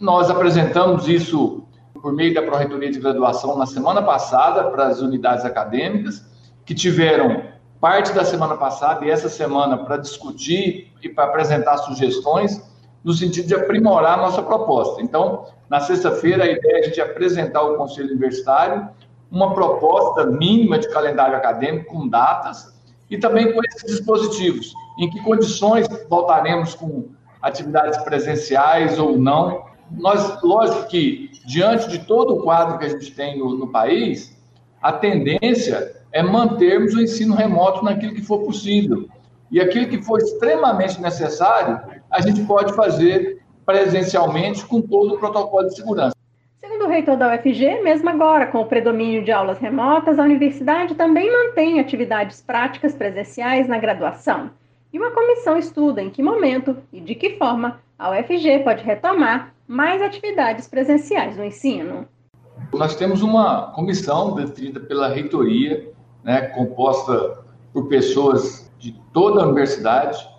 Nós 0.00 0.30
apresentamos 0.30 1.08
isso 1.08 1.64
por 2.00 2.12
meio 2.12 2.34
da 2.34 2.42
Pró-Reitoria 2.42 2.90
de 2.90 3.00
Graduação 3.00 3.56
na 3.56 3.66
semana 3.66 4.02
passada 4.02 4.64
para 4.70 4.86
as 4.86 5.00
unidades 5.00 5.44
acadêmicas 5.44 6.24
que 6.64 6.74
tiveram 6.74 7.42
parte 7.80 8.12
da 8.12 8.24
semana 8.24 8.56
passada 8.56 9.04
e 9.04 9.10
essa 9.10 9.28
semana 9.28 9.78
para 9.78 9.96
discutir 9.96 10.92
e 11.02 11.08
para 11.08 11.24
apresentar 11.24 11.78
sugestões 11.78 12.73
no 13.04 13.12
sentido 13.12 13.46
de 13.46 13.54
aprimorar 13.54 14.18
a 14.18 14.22
nossa 14.22 14.42
proposta. 14.42 15.02
Então, 15.02 15.46
na 15.68 15.80
sexta-feira, 15.80 16.44
a 16.44 16.50
ideia 16.50 16.78
é 16.78 16.80
a 16.80 16.82
gente 16.84 17.00
apresentar 17.00 17.60
ao 17.60 17.76
Conselho 17.76 18.08
Universitário 18.08 18.88
uma 19.30 19.52
proposta 19.52 20.24
mínima 20.24 20.78
de 20.78 20.88
calendário 20.88 21.36
acadêmico 21.36 21.92
com 21.92 22.08
datas 22.08 22.72
e 23.10 23.18
também 23.18 23.52
com 23.52 23.60
esses 23.64 23.84
dispositivos. 23.84 24.72
Em 24.98 25.10
que 25.10 25.20
condições 25.22 25.86
voltaremos 26.08 26.74
com 26.74 27.08
atividades 27.42 27.98
presenciais 28.04 28.98
ou 28.98 29.18
não? 29.18 29.64
Nós, 29.90 30.40
lógico 30.42 30.86
que, 30.88 31.30
diante 31.44 31.88
de 31.88 31.98
todo 32.06 32.34
o 32.34 32.42
quadro 32.42 32.78
que 32.78 32.86
a 32.86 32.88
gente 32.88 33.10
tem 33.12 33.38
no, 33.38 33.54
no 33.56 33.68
país, 33.68 34.34
a 34.80 34.92
tendência 34.92 35.94
é 36.12 36.22
mantermos 36.22 36.94
o 36.94 37.02
ensino 37.02 37.34
remoto 37.34 37.84
naquilo 37.84 38.14
que 38.14 38.22
for 38.22 38.44
possível. 38.44 39.08
E 39.50 39.60
aquilo 39.60 39.88
que 39.88 40.02
for 40.02 40.18
extremamente 40.18 41.00
necessário, 41.00 41.80
a 42.14 42.20
gente 42.20 42.44
pode 42.44 42.72
fazer 42.74 43.42
presencialmente 43.66 44.64
com 44.66 44.80
todo 44.80 45.14
o 45.14 45.18
protocolo 45.18 45.66
de 45.66 45.74
segurança. 45.74 46.14
Segundo 46.60 46.84
o 46.84 46.88
reitor 46.88 47.16
da 47.16 47.34
UFG, 47.34 47.82
mesmo 47.82 48.08
agora 48.08 48.46
com 48.46 48.60
o 48.60 48.66
predomínio 48.66 49.24
de 49.24 49.32
aulas 49.32 49.58
remotas, 49.58 50.16
a 50.16 50.22
universidade 50.22 50.94
também 50.94 51.30
mantém 51.30 51.80
atividades 51.80 52.40
práticas 52.40 52.94
presenciais 52.94 53.66
na 53.66 53.78
graduação. 53.78 54.50
E 54.92 54.98
uma 54.98 55.10
comissão 55.10 55.58
estuda 55.58 56.00
em 56.00 56.08
que 56.08 56.22
momento 56.22 56.76
e 56.92 57.00
de 57.00 57.16
que 57.16 57.30
forma 57.30 57.80
a 57.98 58.12
UFG 58.12 58.60
pode 58.62 58.84
retomar 58.84 59.52
mais 59.66 60.00
atividades 60.00 60.68
presenciais 60.68 61.36
no 61.36 61.44
ensino. 61.44 62.06
Nós 62.72 62.94
temos 62.94 63.22
uma 63.22 63.72
comissão 63.72 64.36
definida 64.36 64.78
pela 64.78 65.08
reitoria, 65.08 65.90
né, 66.22 66.42
composta 66.42 67.38
por 67.72 67.88
pessoas 67.88 68.70
de 68.78 68.92
toda 69.12 69.40
a 69.40 69.46
universidade, 69.46 70.32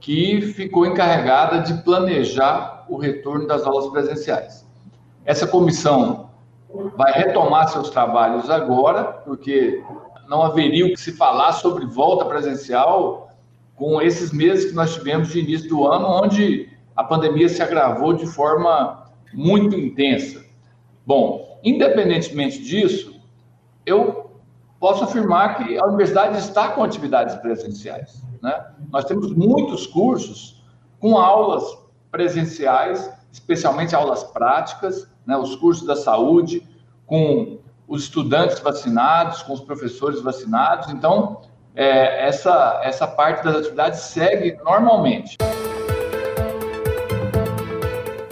que 0.00 0.40
ficou 0.40 0.86
encarregada 0.86 1.60
de 1.60 1.82
planejar 1.82 2.84
o 2.88 2.96
retorno 2.96 3.46
das 3.46 3.64
aulas 3.64 3.88
presenciais. 3.90 4.66
Essa 5.24 5.46
comissão 5.46 6.30
vai 6.96 7.12
retomar 7.12 7.68
seus 7.68 7.90
trabalhos 7.90 8.48
agora, 8.48 9.04
porque 9.04 9.82
não 10.28 10.42
haveria 10.42 10.86
o 10.86 10.90
que 10.90 11.00
se 11.00 11.12
falar 11.12 11.52
sobre 11.52 11.86
volta 11.86 12.24
presencial 12.26 13.30
com 13.74 14.00
esses 14.00 14.32
meses 14.32 14.66
que 14.66 14.74
nós 14.74 14.94
tivemos 14.94 15.28
de 15.28 15.40
início 15.40 15.68
do 15.68 15.86
ano, 15.86 16.06
onde 16.06 16.68
a 16.96 17.04
pandemia 17.04 17.48
se 17.48 17.62
agravou 17.62 18.12
de 18.12 18.26
forma 18.26 19.04
muito 19.32 19.76
intensa. 19.76 20.44
Bom, 21.06 21.58
independentemente 21.62 22.62
disso, 22.62 23.20
eu 23.86 24.30
posso 24.78 25.04
afirmar 25.04 25.56
que 25.56 25.78
a 25.78 25.86
universidade 25.86 26.38
está 26.38 26.68
com 26.68 26.82
atividades 26.82 27.36
presenciais. 27.36 28.22
Né? 28.42 28.66
Nós 28.90 29.04
temos 29.04 29.32
muitos 29.32 29.86
cursos 29.86 30.64
com 31.00 31.16
aulas 31.16 31.78
presenciais, 32.10 33.10
especialmente 33.32 33.94
aulas 33.94 34.24
práticas, 34.24 35.08
né? 35.26 35.36
os 35.36 35.54
cursos 35.56 35.86
da 35.86 35.96
saúde, 35.96 36.66
com 37.06 37.58
os 37.86 38.02
estudantes 38.02 38.58
vacinados, 38.60 39.42
com 39.42 39.52
os 39.52 39.60
professores 39.60 40.20
vacinados. 40.20 40.90
Então, 40.90 41.42
é, 41.74 42.26
essa, 42.26 42.80
essa 42.82 43.06
parte 43.06 43.44
das 43.44 43.56
atividades 43.56 44.00
segue 44.00 44.58
normalmente. 44.64 45.36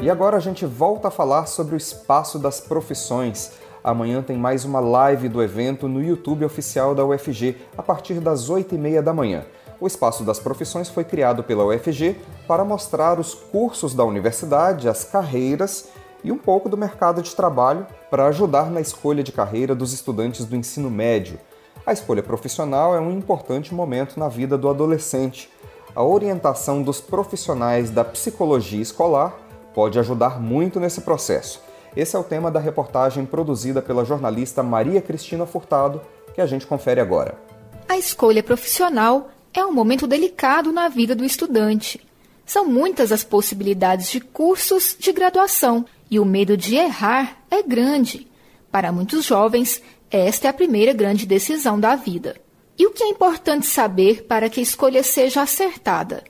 E 0.00 0.10
agora 0.10 0.36
a 0.36 0.40
gente 0.40 0.64
volta 0.64 1.08
a 1.08 1.10
falar 1.10 1.46
sobre 1.46 1.74
o 1.74 1.76
espaço 1.76 2.38
das 2.38 2.60
profissões. 2.60 3.52
Amanhã 3.82 4.22
tem 4.22 4.36
mais 4.36 4.64
uma 4.64 4.78
live 4.78 5.28
do 5.28 5.42
evento 5.42 5.88
no 5.88 6.02
YouTube 6.02 6.44
oficial 6.44 6.94
da 6.94 7.04
UFG, 7.04 7.56
a 7.76 7.82
partir 7.82 8.20
das 8.20 8.50
8h30 8.50 9.00
da 9.00 9.12
manhã. 9.12 9.44
O 9.78 9.86
Espaço 9.86 10.24
das 10.24 10.38
Profissões 10.38 10.88
foi 10.88 11.04
criado 11.04 11.42
pela 11.42 11.64
UFG 11.64 12.16
para 12.48 12.64
mostrar 12.64 13.20
os 13.20 13.34
cursos 13.34 13.94
da 13.94 14.04
universidade, 14.04 14.88
as 14.88 15.04
carreiras 15.04 15.88
e 16.24 16.32
um 16.32 16.38
pouco 16.38 16.68
do 16.68 16.78
mercado 16.78 17.20
de 17.20 17.36
trabalho 17.36 17.86
para 18.10 18.26
ajudar 18.26 18.70
na 18.70 18.80
escolha 18.80 19.22
de 19.22 19.32
carreira 19.32 19.74
dos 19.74 19.92
estudantes 19.92 20.46
do 20.46 20.56
ensino 20.56 20.90
médio. 20.90 21.38
A 21.84 21.92
escolha 21.92 22.22
profissional 22.22 22.96
é 22.96 23.00
um 23.00 23.12
importante 23.12 23.74
momento 23.74 24.18
na 24.18 24.28
vida 24.28 24.56
do 24.56 24.68
adolescente. 24.68 25.50
A 25.94 26.02
orientação 26.02 26.82
dos 26.82 27.00
profissionais 27.00 27.90
da 27.90 28.04
psicologia 28.04 28.82
escolar 28.82 29.38
pode 29.74 29.98
ajudar 29.98 30.40
muito 30.40 30.80
nesse 30.80 31.02
processo. 31.02 31.60
Esse 31.94 32.16
é 32.16 32.18
o 32.18 32.24
tema 32.24 32.50
da 32.50 32.58
reportagem 32.58 33.26
produzida 33.26 33.82
pela 33.82 34.04
jornalista 34.04 34.62
Maria 34.62 35.02
Cristina 35.02 35.46
Furtado, 35.46 36.00
que 36.34 36.40
a 36.40 36.46
gente 36.46 36.66
confere 36.66 37.00
agora. 37.00 37.34
A 37.88 37.96
escolha 37.96 38.42
profissional 38.42 39.28
é 39.56 39.64
um 39.64 39.72
momento 39.72 40.06
delicado 40.06 40.70
na 40.70 40.88
vida 40.88 41.14
do 41.14 41.24
estudante. 41.24 41.98
São 42.44 42.66
muitas 42.66 43.10
as 43.10 43.24
possibilidades 43.24 44.10
de 44.10 44.20
cursos 44.20 44.94
de 44.98 45.10
graduação 45.12 45.86
e 46.10 46.20
o 46.20 46.24
medo 46.26 46.56
de 46.56 46.76
errar 46.76 47.38
é 47.50 47.62
grande. 47.62 48.28
Para 48.70 48.92
muitos 48.92 49.24
jovens, 49.24 49.82
esta 50.10 50.46
é 50.46 50.50
a 50.50 50.54
primeira 50.54 50.92
grande 50.92 51.24
decisão 51.24 51.80
da 51.80 51.96
vida. 51.96 52.36
E 52.78 52.86
o 52.86 52.90
que 52.90 53.02
é 53.02 53.08
importante 53.08 53.66
saber 53.66 54.24
para 54.24 54.50
que 54.50 54.60
a 54.60 54.62
escolha 54.62 55.02
seja 55.02 55.40
acertada? 55.40 56.22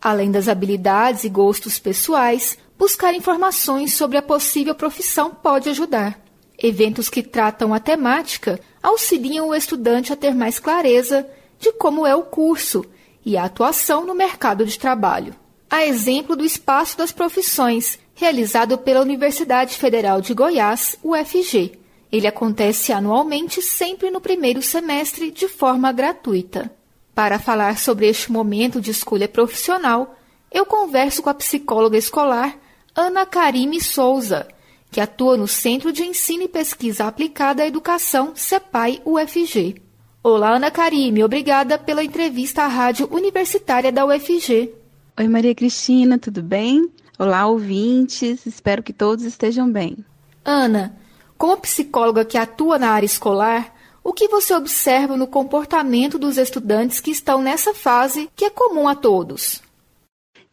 Além 0.00 0.30
das 0.30 0.46
habilidades 0.46 1.24
e 1.24 1.28
gostos 1.28 1.80
pessoais, 1.80 2.56
buscar 2.78 3.12
informações 3.12 3.94
sobre 3.94 4.16
a 4.16 4.22
possível 4.22 4.74
profissão 4.74 5.34
pode 5.34 5.68
ajudar. 5.68 6.20
Eventos 6.56 7.10
que 7.10 7.24
tratam 7.24 7.74
a 7.74 7.80
temática 7.80 8.60
auxiliam 8.80 9.48
o 9.48 9.54
estudante 9.54 10.12
a 10.12 10.16
ter 10.16 10.32
mais 10.32 10.60
clareza 10.60 11.28
de 11.62 11.72
como 11.74 12.04
é 12.04 12.14
o 12.14 12.24
curso 12.24 12.84
e 13.24 13.36
a 13.36 13.44
atuação 13.44 14.04
no 14.04 14.16
mercado 14.16 14.66
de 14.66 14.76
trabalho. 14.76 15.32
A 15.70 15.86
exemplo 15.86 16.34
do 16.34 16.44
Espaço 16.44 16.98
das 16.98 17.12
Profissões, 17.12 18.00
realizado 18.16 18.76
pela 18.76 19.00
Universidade 19.00 19.76
Federal 19.76 20.20
de 20.20 20.34
Goiás, 20.34 20.98
UFG. 21.04 21.78
Ele 22.10 22.26
acontece 22.26 22.92
anualmente, 22.92 23.62
sempre 23.62 24.10
no 24.10 24.20
primeiro 24.20 24.60
semestre, 24.60 25.30
de 25.30 25.48
forma 25.48 25.92
gratuita. 25.92 26.68
Para 27.14 27.38
falar 27.38 27.78
sobre 27.78 28.08
este 28.08 28.32
momento 28.32 28.80
de 28.80 28.90
escolha 28.90 29.28
profissional, 29.28 30.16
eu 30.50 30.66
converso 30.66 31.22
com 31.22 31.30
a 31.30 31.34
psicóloga 31.34 31.96
escolar 31.96 32.58
Ana 32.94 33.24
Karime 33.24 33.80
Souza, 33.80 34.48
que 34.90 35.00
atua 35.00 35.36
no 35.36 35.46
Centro 35.46 35.92
de 35.92 36.02
Ensino 36.02 36.42
e 36.42 36.48
Pesquisa 36.48 37.06
Aplicada 37.06 37.62
à 37.62 37.66
Educação, 37.66 38.32
CEPAI 38.34 39.00
UFG. 39.04 39.81
Olá, 40.24 40.54
Ana 40.54 40.70
Karime, 40.70 41.24
obrigada 41.24 41.76
pela 41.76 42.04
entrevista 42.04 42.62
à 42.62 42.68
Rádio 42.68 43.08
Universitária 43.10 43.90
da 43.90 44.06
UFG. 44.06 44.72
Oi, 45.18 45.26
Maria 45.26 45.52
Cristina, 45.52 46.16
tudo 46.16 46.40
bem? 46.40 46.88
Olá, 47.18 47.44
ouvintes, 47.48 48.46
espero 48.46 48.84
que 48.84 48.92
todos 48.92 49.24
estejam 49.24 49.68
bem. 49.68 49.96
Ana, 50.44 50.96
como 51.36 51.56
psicóloga 51.56 52.24
que 52.24 52.38
atua 52.38 52.78
na 52.78 52.90
área 52.90 53.04
escolar, 53.04 53.74
o 54.04 54.12
que 54.12 54.28
você 54.28 54.54
observa 54.54 55.16
no 55.16 55.26
comportamento 55.26 56.20
dos 56.20 56.38
estudantes 56.38 57.00
que 57.00 57.10
estão 57.10 57.42
nessa 57.42 57.74
fase 57.74 58.30
que 58.36 58.44
é 58.44 58.50
comum 58.50 58.86
a 58.86 58.94
todos? 58.94 59.60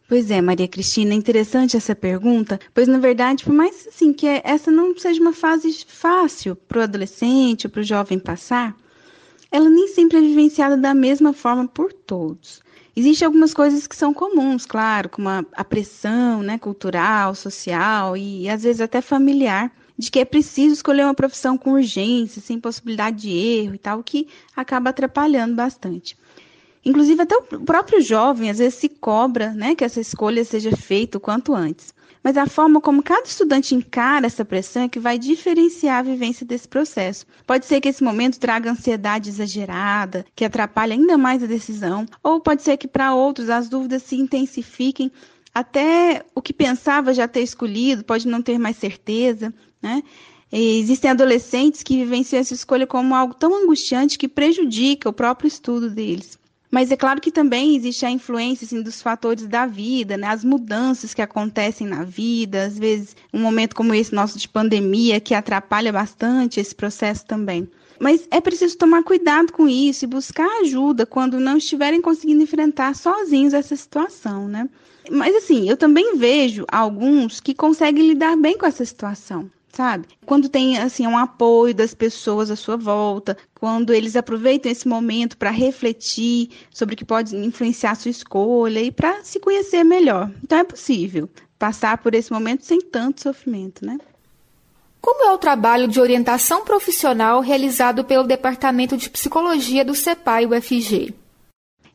Pois 0.08 0.32
é, 0.32 0.42
Maria 0.42 0.66
Cristina, 0.66 1.14
interessante 1.14 1.76
essa 1.76 1.94
pergunta, 1.94 2.58
pois 2.74 2.88
na 2.88 2.98
verdade, 2.98 3.44
por 3.44 3.54
mais 3.54 3.86
assim 3.86 4.12
que 4.12 4.26
essa 4.42 4.68
não 4.68 4.98
seja 4.98 5.20
uma 5.20 5.32
fase 5.32 5.84
fácil 5.86 6.56
para 6.56 6.80
o 6.80 6.82
adolescente 6.82 7.68
ou 7.68 7.70
para 7.70 7.82
o 7.82 7.84
jovem 7.84 8.18
passar, 8.18 8.74
ela 9.50 9.68
nem 9.68 9.88
sempre 9.88 10.18
é 10.18 10.20
vivenciada 10.20 10.76
da 10.76 10.94
mesma 10.94 11.32
forma 11.32 11.66
por 11.66 11.92
todos. 11.92 12.62
Existem 12.94 13.26
algumas 13.26 13.54
coisas 13.54 13.86
que 13.86 13.96
são 13.96 14.12
comuns, 14.12 14.66
claro, 14.66 15.08
como 15.08 15.28
a, 15.28 15.44
a 15.54 15.64
pressão 15.64 16.42
né, 16.42 16.58
cultural, 16.58 17.34
social 17.34 18.16
e 18.16 18.48
às 18.48 18.62
vezes 18.62 18.80
até 18.80 19.00
familiar, 19.00 19.72
de 19.96 20.10
que 20.10 20.18
é 20.18 20.24
preciso 20.24 20.74
escolher 20.74 21.04
uma 21.04 21.14
profissão 21.14 21.56
com 21.56 21.72
urgência, 21.72 22.40
sem 22.40 22.58
possibilidade 22.60 23.22
de 23.22 23.30
erro 23.30 23.74
e 23.74 23.78
tal, 23.78 24.02
que 24.02 24.28
acaba 24.56 24.90
atrapalhando 24.90 25.54
bastante. 25.54 26.16
Inclusive, 26.84 27.22
até 27.22 27.36
o 27.36 27.42
próprio 27.42 28.00
jovem 28.00 28.50
às 28.50 28.58
vezes 28.58 28.74
se 28.74 28.88
cobra 28.88 29.52
né, 29.52 29.74
que 29.74 29.84
essa 29.84 30.00
escolha 30.00 30.44
seja 30.44 30.74
feita 30.76 31.18
o 31.18 31.20
quanto 31.20 31.54
antes 31.54 31.94
mas 32.22 32.36
a 32.36 32.46
forma 32.46 32.80
como 32.80 33.02
cada 33.02 33.26
estudante 33.26 33.74
encara 33.74 34.26
essa 34.26 34.44
pressão 34.44 34.82
é 34.82 34.88
que 34.88 35.00
vai 35.00 35.18
diferenciar 35.18 35.98
a 35.98 36.02
vivência 36.02 36.44
desse 36.46 36.68
processo. 36.68 37.26
Pode 37.46 37.66
ser 37.66 37.80
que 37.80 37.88
esse 37.88 38.02
momento 38.02 38.38
traga 38.38 38.70
ansiedade 38.70 39.30
exagerada, 39.30 40.24
que 40.34 40.44
atrapalhe 40.44 40.92
ainda 40.92 41.16
mais 41.16 41.42
a 41.42 41.46
decisão, 41.46 42.06
ou 42.22 42.40
pode 42.40 42.62
ser 42.62 42.76
que 42.76 42.88
para 42.88 43.14
outros 43.14 43.48
as 43.48 43.68
dúvidas 43.68 44.02
se 44.02 44.16
intensifiquem 44.16 45.10
até 45.54 46.24
o 46.34 46.40
que 46.40 46.52
pensava 46.52 47.12
já 47.12 47.26
ter 47.26 47.42
escolhido, 47.42 48.04
pode 48.04 48.28
não 48.28 48.40
ter 48.40 48.58
mais 48.58 48.76
certeza, 48.76 49.52
né? 49.82 50.02
Existem 50.52 51.12
adolescentes 51.12 51.82
que 51.82 51.96
vivenciam 51.96 52.40
essa 52.40 52.54
escolha 52.54 52.84
como 52.84 53.14
algo 53.14 53.34
tão 53.34 53.54
angustiante 53.62 54.18
que 54.18 54.28
prejudica 54.28 55.08
o 55.08 55.12
próprio 55.12 55.46
estudo 55.46 55.88
deles. 55.88 56.39
Mas 56.70 56.92
é 56.92 56.96
claro 56.96 57.20
que 57.20 57.32
também 57.32 57.74
existe 57.74 58.06
a 58.06 58.10
influência 58.10 58.64
assim, 58.64 58.80
dos 58.80 59.02
fatores 59.02 59.46
da 59.46 59.66
vida, 59.66 60.16
né? 60.16 60.28
as 60.28 60.44
mudanças 60.44 61.12
que 61.12 61.20
acontecem 61.20 61.86
na 61.86 62.04
vida, 62.04 62.64
às 62.64 62.78
vezes 62.78 63.16
um 63.34 63.40
momento 63.40 63.74
como 63.74 63.92
esse 63.92 64.14
nosso 64.14 64.38
de 64.38 64.48
pandemia 64.48 65.18
que 65.18 65.34
atrapalha 65.34 65.92
bastante 65.92 66.60
esse 66.60 66.74
processo 66.74 67.26
também. 67.26 67.68
Mas 67.98 68.26
é 68.30 68.40
preciso 68.40 68.78
tomar 68.78 69.02
cuidado 69.02 69.52
com 69.52 69.68
isso 69.68 70.04
e 70.04 70.08
buscar 70.08 70.48
ajuda 70.62 71.04
quando 71.04 71.40
não 71.40 71.58
estiverem 71.58 72.00
conseguindo 72.00 72.42
enfrentar 72.42 72.94
sozinhos 72.94 73.52
essa 73.52 73.76
situação, 73.76 74.48
né? 74.48 74.68
Mas 75.10 75.34
assim, 75.34 75.68
eu 75.68 75.76
também 75.76 76.16
vejo 76.16 76.64
alguns 76.70 77.40
que 77.40 77.52
conseguem 77.52 78.06
lidar 78.06 78.36
bem 78.36 78.56
com 78.56 78.64
essa 78.64 78.84
situação, 78.84 79.50
sabe? 79.72 80.06
Quando 80.26 80.48
tem 80.48 80.78
assim 80.78 81.06
um 81.06 81.16
apoio 81.16 81.74
das 81.74 81.94
pessoas 81.94 82.50
à 82.50 82.56
sua 82.56 82.76
volta, 82.76 83.36
quando 83.54 83.92
eles 83.92 84.16
aproveitam 84.16 84.70
esse 84.70 84.88
momento 84.88 85.36
para 85.36 85.50
refletir 85.50 86.50
sobre 86.70 86.94
o 86.94 86.98
que 86.98 87.04
pode 87.04 87.36
influenciar 87.36 87.92
a 87.92 87.94
sua 87.94 88.10
escolha 88.10 88.80
e 88.80 88.90
para 88.90 89.22
se 89.24 89.38
conhecer 89.38 89.84
melhor. 89.84 90.30
Então 90.42 90.58
é 90.58 90.64
possível 90.64 91.28
passar 91.58 91.98
por 91.98 92.14
esse 92.14 92.32
momento 92.32 92.64
sem 92.64 92.80
tanto 92.80 93.22
sofrimento, 93.22 93.84
né? 93.84 93.98
Como 95.00 95.24
é 95.24 95.32
o 95.32 95.38
trabalho 95.38 95.88
de 95.88 96.00
orientação 96.00 96.64
profissional 96.64 97.40
realizado 97.40 98.04
pelo 98.04 98.24
Departamento 98.24 98.96
de 98.96 99.08
Psicologia 99.08 99.84
do 99.84 99.94
CEPAI 99.94 100.46
UFG? 100.46 101.14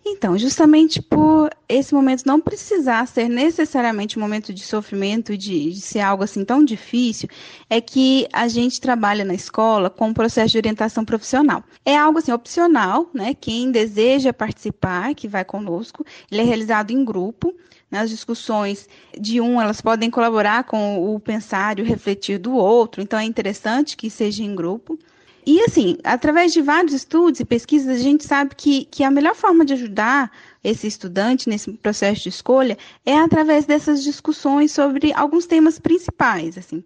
Então, 0.03 0.38
justamente 0.38 1.01
por 1.01 1.50
esse 1.67 1.93
momento 1.93 2.24
não 2.25 2.39
precisar 2.39 3.07
ser 3.07 3.27
necessariamente 3.27 4.17
um 4.17 4.22
momento 4.22 4.53
de 4.53 4.62
sofrimento, 4.62 5.38
de, 5.38 5.72
de, 5.72 5.81
ser 5.81 6.00
algo 6.00 6.24
assim 6.24 6.45
tão 6.45 6.63
difícil, 6.63 7.27
é 7.69 7.81
que 7.81 8.27
a 8.31 8.48
gente 8.48 8.79
trabalha 8.79 9.25
na 9.25 9.34
escola 9.34 9.89
com 9.89 10.10
o 10.10 10.13
processo 10.13 10.51
de 10.51 10.57
orientação 10.57 11.03
profissional. 11.03 11.63
É 11.84 11.98
algo 11.98 12.19
assim 12.19 12.31
opcional, 12.31 13.10
né? 13.13 13.34
Quem 13.34 13.72
deseja 13.72 14.31
participar, 14.31 15.15
que 15.15 15.27
vai 15.27 15.43
conosco, 15.43 16.05
ele 16.31 16.41
é 16.41 16.43
realizado 16.43 16.91
em 16.91 17.03
grupo. 17.03 17.53
Nas 17.89 18.10
discussões 18.10 18.89
de 19.17 19.39
um, 19.39 19.62
elas 19.62 19.79
podem 19.79 20.10
colaborar 20.10 20.63
com 20.63 21.15
o 21.15 21.19
pensar 21.19 21.77
e 21.77 21.81
o 21.84 21.86
refletir 21.86 22.39
do 22.39 22.53
outro, 22.53 23.01
então 23.01 23.17
é 23.17 23.24
interessante 23.24 23.95
que 23.95 24.10
seja 24.10 24.43
em 24.43 24.55
grupo. 24.55 24.98
E 25.45 25.62
assim, 25.62 25.98
através 26.03 26.51
de 26.51 26.62
vários 26.62 26.93
estudos 26.93 27.39
e 27.39 27.45
pesquisas, 27.45 28.00
a 28.00 28.03
gente 28.03 28.25
sabe 28.25 28.55
que, 28.55 28.86
que 28.86 29.03
a 29.03 29.12
melhor 29.12 29.36
forma 29.36 29.63
de 29.63 29.74
ajudar 29.74 30.31
esse 30.65 30.88
estudante 30.88 31.48
nesse 31.48 31.72
processo 31.74 32.24
de 32.24 32.29
escolha 32.29 32.75
é 33.05 33.15
através 33.15 33.65
dessas 33.65 34.03
discussões 34.03 34.72
sobre 34.72 35.13
alguns 35.13 35.45
temas 35.45 35.77
principais, 35.77 36.57
assim. 36.57 36.84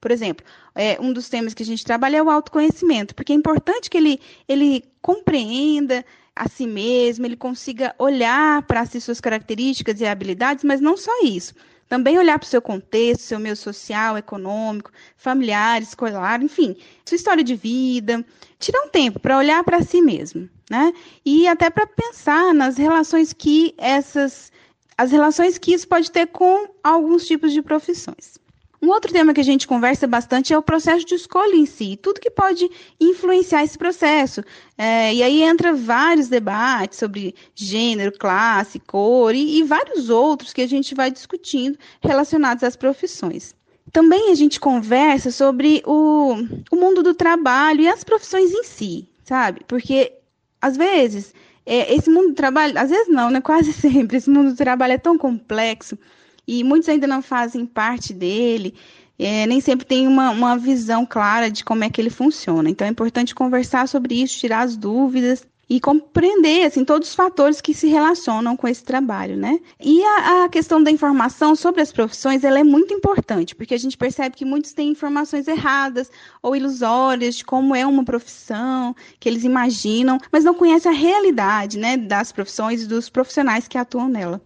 Por 0.00 0.10
exemplo, 0.10 0.44
é, 0.74 0.98
um 0.98 1.12
dos 1.12 1.28
temas 1.28 1.52
que 1.52 1.62
a 1.62 1.66
gente 1.66 1.84
trabalha 1.84 2.16
é 2.16 2.22
o 2.22 2.30
autoconhecimento, 2.30 3.14
porque 3.14 3.34
é 3.34 3.36
importante 3.36 3.90
que 3.90 3.98
ele, 3.98 4.18
ele 4.48 4.82
compreenda 5.02 6.02
a 6.34 6.48
si 6.48 6.66
mesmo, 6.66 7.26
ele 7.26 7.36
consiga 7.36 7.94
olhar 7.98 8.62
para 8.62 8.86
si 8.86 8.98
suas 8.98 9.20
características 9.20 10.00
e 10.00 10.06
habilidades, 10.06 10.64
mas 10.64 10.80
não 10.80 10.96
só 10.96 11.12
isso. 11.22 11.52
Também 11.86 12.16
olhar 12.18 12.38
para 12.38 12.46
o 12.46 12.48
seu 12.48 12.62
contexto, 12.62 13.22
seu 13.22 13.38
meio 13.38 13.56
social, 13.56 14.16
econômico, 14.16 14.90
familiar, 15.16 15.82
escolar, 15.82 16.42
enfim, 16.42 16.74
sua 17.04 17.16
história 17.16 17.44
de 17.44 17.54
vida. 17.54 18.24
Tirar 18.58 18.80
um 18.82 18.88
tempo 18.88 19.20
para 19.20 19.36
olhar 19.36 19.62
para 19.64 19.82
si 19.82 20.00
mesmo, 20.00 20.48
né? 20.70 20.92
E 21.26 21.48
até 21.48 21.68
para 21.68 21.86
pensar 21.86 22.54
nas 22.54 22.78
relações 22.78 23.32
que 23.32 23.74
essas 23.76 24.52
as 24.96 25.10
relações 25.10 25.58
que 25.58 25.72
isso 25.72 25.88
pode 25.88 26.10
ter 26.10 26.26
com 26.26 26.68
alguns 26.84 27.26
tipos 27.26 27.52
de 27.52 27.62
profissões. 27.62 28.38
Um 28.82 28.88
outro 28.88 29.12
tema 29.12 29.34
que 29.34 29.40
a 29.40 29.44
gente 29.44 29.66
conversa 29.66 30.06
bastante 30.06 30.54
é 30.54 30.58
o 30.58 30.62
processo 30.62 31.04
de 31.04 31.14
escolha 31.14 31.54
em 31.54 31.66
si, 31.66 31.98
tudo 32.00 32.20
que 32.20 32.30
pode 32.30 32.70
influenciar 32.98 33.62
esse 33.62 33.76
processo. 33.76 34.42
É, 34.76 35.12
e 35.14 35.22
aí 35.22 35.42
entra 35.42 35.74
vários 35.74 36.28
debates 36.28 36.98
sobre 36.98 37.34
gênero, 37.54 38.12
classe, 38.12 38.78
cor 38.78 39.34
e, 39.34 39.58
e 39.58 39.62
vários 39.62 40.08
outros 40.08 40.52
que 40.52 40.62
a 40.62 40.66
gente 40.66 40.94
vai 40.94 41.10
discutindo 41.10 41.78
relacionados 42.02 42.64
às 42.64 42.76
profissões. 42.76 43.54
Também 43.92 44.30
a 44.30 44.34
gente 44.34 44.60
conversa 44.60 45.30
sobre 45.30 45.82
o, 45.84 46.34
o 46.70 46.76
mundo 46.76 47.02
do 47.02 47.12
trabalho 47.12 47.82
e 47.82 47.88
as 47.88 48.04
profissões 48.04 48.50
em 48.52 48.64
si, 48.64 49.08
sabe? 49.24 49.60
Porque, 49.66 50.12
às 50.60 50.76
vezes, 50.76 51.34
é, 51.64 51.94
esse 51.94 52.10
mundo 52.10 52.28
do 52.28 52.34
trabalho, 52.34 52.78
às 52.78 52.90
vezes 52.90 53.08
não, 53.08 53.30
né? 53.30 53.40
Quase 53.42 53.72
sempre, 53.72 54.16
esse 54.16 54.30
mundo 54.30 54.50
do 54.50 54.56
trabalho 54.56 54.92
é 54.94 54.98
tão 54.98 55.16
complexo 55.16 55.98
e 56.46 56.64
muitos 56.64 56.88
ainda 56.88 57.06
não 57.06 57.22
fazem 57.22 57.64
parte 57.64 58.12
dele, 58.12 58.74
é, 59.18 59.46
nem 59.46 59.60
sempre 59.60 59.84
tem 59.86 60.08
uma, 60.08 60.30
uma 60.30 60.56
visão 60.56 61.04
clara 61.04 61.50
de 61.50 61.64
como 61.64 61.84
é 61.84 61.90
que 61.90 62.00
ele 62.00 62.10
funciona. 62.10 62.70
Então 62.70 62.86
é 62.86 62.90
importante 62.90 63.34
conversar 63.34 63.86
sobre 63.86 64.22
isso, 64.22 64.38
tirar 64.38 64.62
as 64.62 64.76
dúvidas 64.76 65.46
e 65.70 65.78
compreender 65.78 66.64
assim 66.64 66.84
todos 66.84 67.10
os 67.10 67.14
fatores 67.14 67.60
que 67.60 67.72
se 67.72 67.86
relacionam 67.86 68.56
com 68.56 68.66
esse 68.66 68.82
trabalho, 68.82 69.36
né? 69.36 69.60
E 69.78 70.02
a, 70.02 70.44
a, 70.44 70.48
questão 70.48 70.82
da 70.82 70.90
informação 70.90 71.54
sobre 71.54 71.80
as 71.80 71.92
profissões 71.92 72.42
ela 72.42 72.58
é 72.58 72.64
muito 72.64 72.92
importante 72.92 73.54
porque 73.54 73.74
a 73.74 73.78
gente 73.78 73.96
percebe 73.96 74.34
que 74.34 74.44
muitos 74.44 74.72
têm 74.72 74.88
informações 74.88 75.46
erradas 75.46 76.10
ou 76.42 76.56
ilusórias 76.56 77.36
de 77.36 77.44
como 77.44 77.76
é 77.76 77.86
uma 77.86 78.04
profissão 78.04 78.96
que 79.20 79.28
eles 79.28 79.44
imaginam, 79.44 80.18
mas 80.32 80.42
não 80.42 80.54
conhecem 80.54 80.90
a 80.90 80.94
realidade, 80.94 81.78
né, 81.78 81.96
das 81.96 82.32
profissões 82.32 82.82
e 82.82 82.86
dos 82.88 83.08
profissionais 83.08 83.68
que 83.68 83.78
atuam 83.78 84.08
nela. 84.08 84.42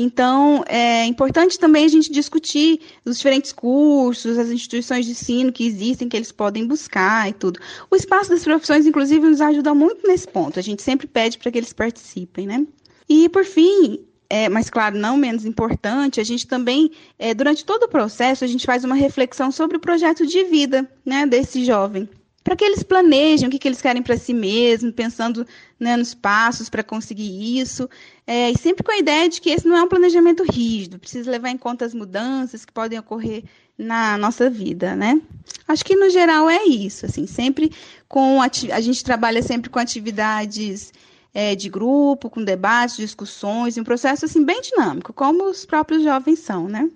Então, 0.00 0.62
é 0.68 1.04
importante 1.06 1.58
também 1.58 1.84
a 1.84 1.88
gente 1.88 2.12
discutir 2.12 2.80
os 3.04 3.16
diferentes 3.16 3.50
cursos, 3.50 4.38
as 4.38 4.48
instituições 4.48 5.04
de 5.04 5.10
ensino 5.10 5.50
que 5.50 5.66
existem, 5.66 6.08
que 6.08 6.16
eles 6.16 6.30
podem 6.30 6.64
buscar 6.68 7.28
e 7.28 7.32
tudo. 7.32 7.58
O 7.90 7.96
espaço 7.96 8.30
das 8.30 8.44
profissões, 8.44 8.86
inclusive, 8.86 9.28
nos 9.28 9.40
ajuda 9.40 9.74
muito 9.74 10.06
nesse 10.06 10.28
ponto. 10.28 10.56
A 10.56 10.62
gente 10.62 10.84
sempre 10.84 11.08
pede 11.08 11.36
para 11.36 11.50
que 11.50 11.58
eles 11.58 11.72
participem, 11.72 12.46
né? 12.46 12.64
E, 13.08 13.28
por 13.28 13.44
fim, 13.44 13.98
é, 14.30 14.48
mas 14.48 14.70
claro, 14.70 14.96
não 14.96 15.16
menos 15.16 15.44
importante, 15.44 16.20
a 16.20 16.24
gente 16.24 16.46
também, 16.46 16.92
é, 17.18 17.34
durante 17.34 17.64
todo 17.64 17.82
o 17.82 17.88
processo, 17.88 18.44
a 18.44 18.46
gente 18.46 18.64
faz 18.64 18.84
uma 18.84 18.94
reflexão 18.94 19.50
sobre 19.50 19.78
o 19.78 19.80
projeto 19.80 20.24
de 20.24 20.44
vida 20.44 20.88
né, 21.04 21.26
desse 21.26 21.64
jovem 21.64 22.08
para 22.48 22.56
que 22.56 22.64
eles 22.64 22.82
planejem 22.82 23.46
o 23.46 23.50
que, 23.50 23.58
que 23.58 23.68
eles 23.68 23.82
querem 23.82 24.02
para 24.02 24.16
si 24.16 24.32
mesmos, 24.32 24.94
pensando 24.94 25.46
né, 25.78 25.98
nos 25.98 26.14
passos 26.14 26.70
para 26.70 26.82
conseguir 26.82 27.60
isso, 27.60 27.86
é, 28.26 28.50
e 28.50 28.56
sempre 28.56 28.82
com 28.82 28.90
a 28.90 28.96
ideia 28.96 29.28
de 29.28 29.38
que 29.38 29.50
esse 29.50 29.68
não 29.68 29.76
é 29.76 29.82
um 29.82 29.88
planejamento 29.88 30.42
rígido, 30.50 30.98
precisa 30.98 31.30
levar 31.30 31.50
em 31.50 31.58
conta 31.58 31.84
as 31.84 31.92
mudanças 31.92 32.64
que 32.64 32.72
podem 32.72 32.98
ocorrer 32.98 33.44
na 33.76 34.16
nossa 34.16 34.48
vida, 34.48 34.96
né? 34.96 35.20
Acho 35.68 35.84
que 35.84 35.94
no 35.94 36.08
geral 36.08 36.48
é 36.48 36.64
isso, 36.64 37.04
assim, 37.04 37.26
sempre 37.26 37.70
com 38.08 38.40
a 38.40 38.80
gente 38.80 39.04
trabalha 39.04 39.42
sempre 39.42 39.68
com 39.68 39.78
atividades 39.78 40.90
é, 41.34 41.54
de 41.54 41.68
grupo, 41.68 42.30
com 42.30 42.42
debates, 42.42 42.96
discussões, 42.96 43.76
um 43.76 43.84
processo 43.84 44.24
assim 44.24 44.42
bem 44.42 44.62
dinâmico, 44.62 45.12
como 45.12 45.44
os 45.50 45.66
próprios 45.66 46.02
jovens 46.02 46.38
são, 46.38 46.66
né? 46.66 46.88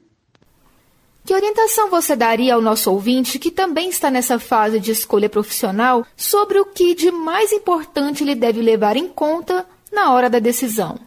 Que 1.25 1.35
orientação 1.35 1.89
você 1.89 2.17
daria 2.17 2.55
ao 2.55 2.61
nosso 2.61 2.91
ouvinte 2.91 3.39
que 3.39 3.51
também 3.51 3.89
está 3.89 4.11
nessa 4.11 4.39
fase 4.41 4.81
de 4.81 4.91
escolha 4.91 5.29
profissional 5.29 6.05
sobre 6.17 6.59
o 6.59 6.67
que 6.67 6.95
de 6.95 7.13
mais 7.13 7.53
importante 7.53 8.25
ele 8.25 8.35
deve 8.35 8.61
levar 8.61 8.97
em 8.97 9.09
conta 9.09 9.65
na 9.93 10.13
hora 10.13 10.29
da 10.29 10.41
decisão? 10.41 10.99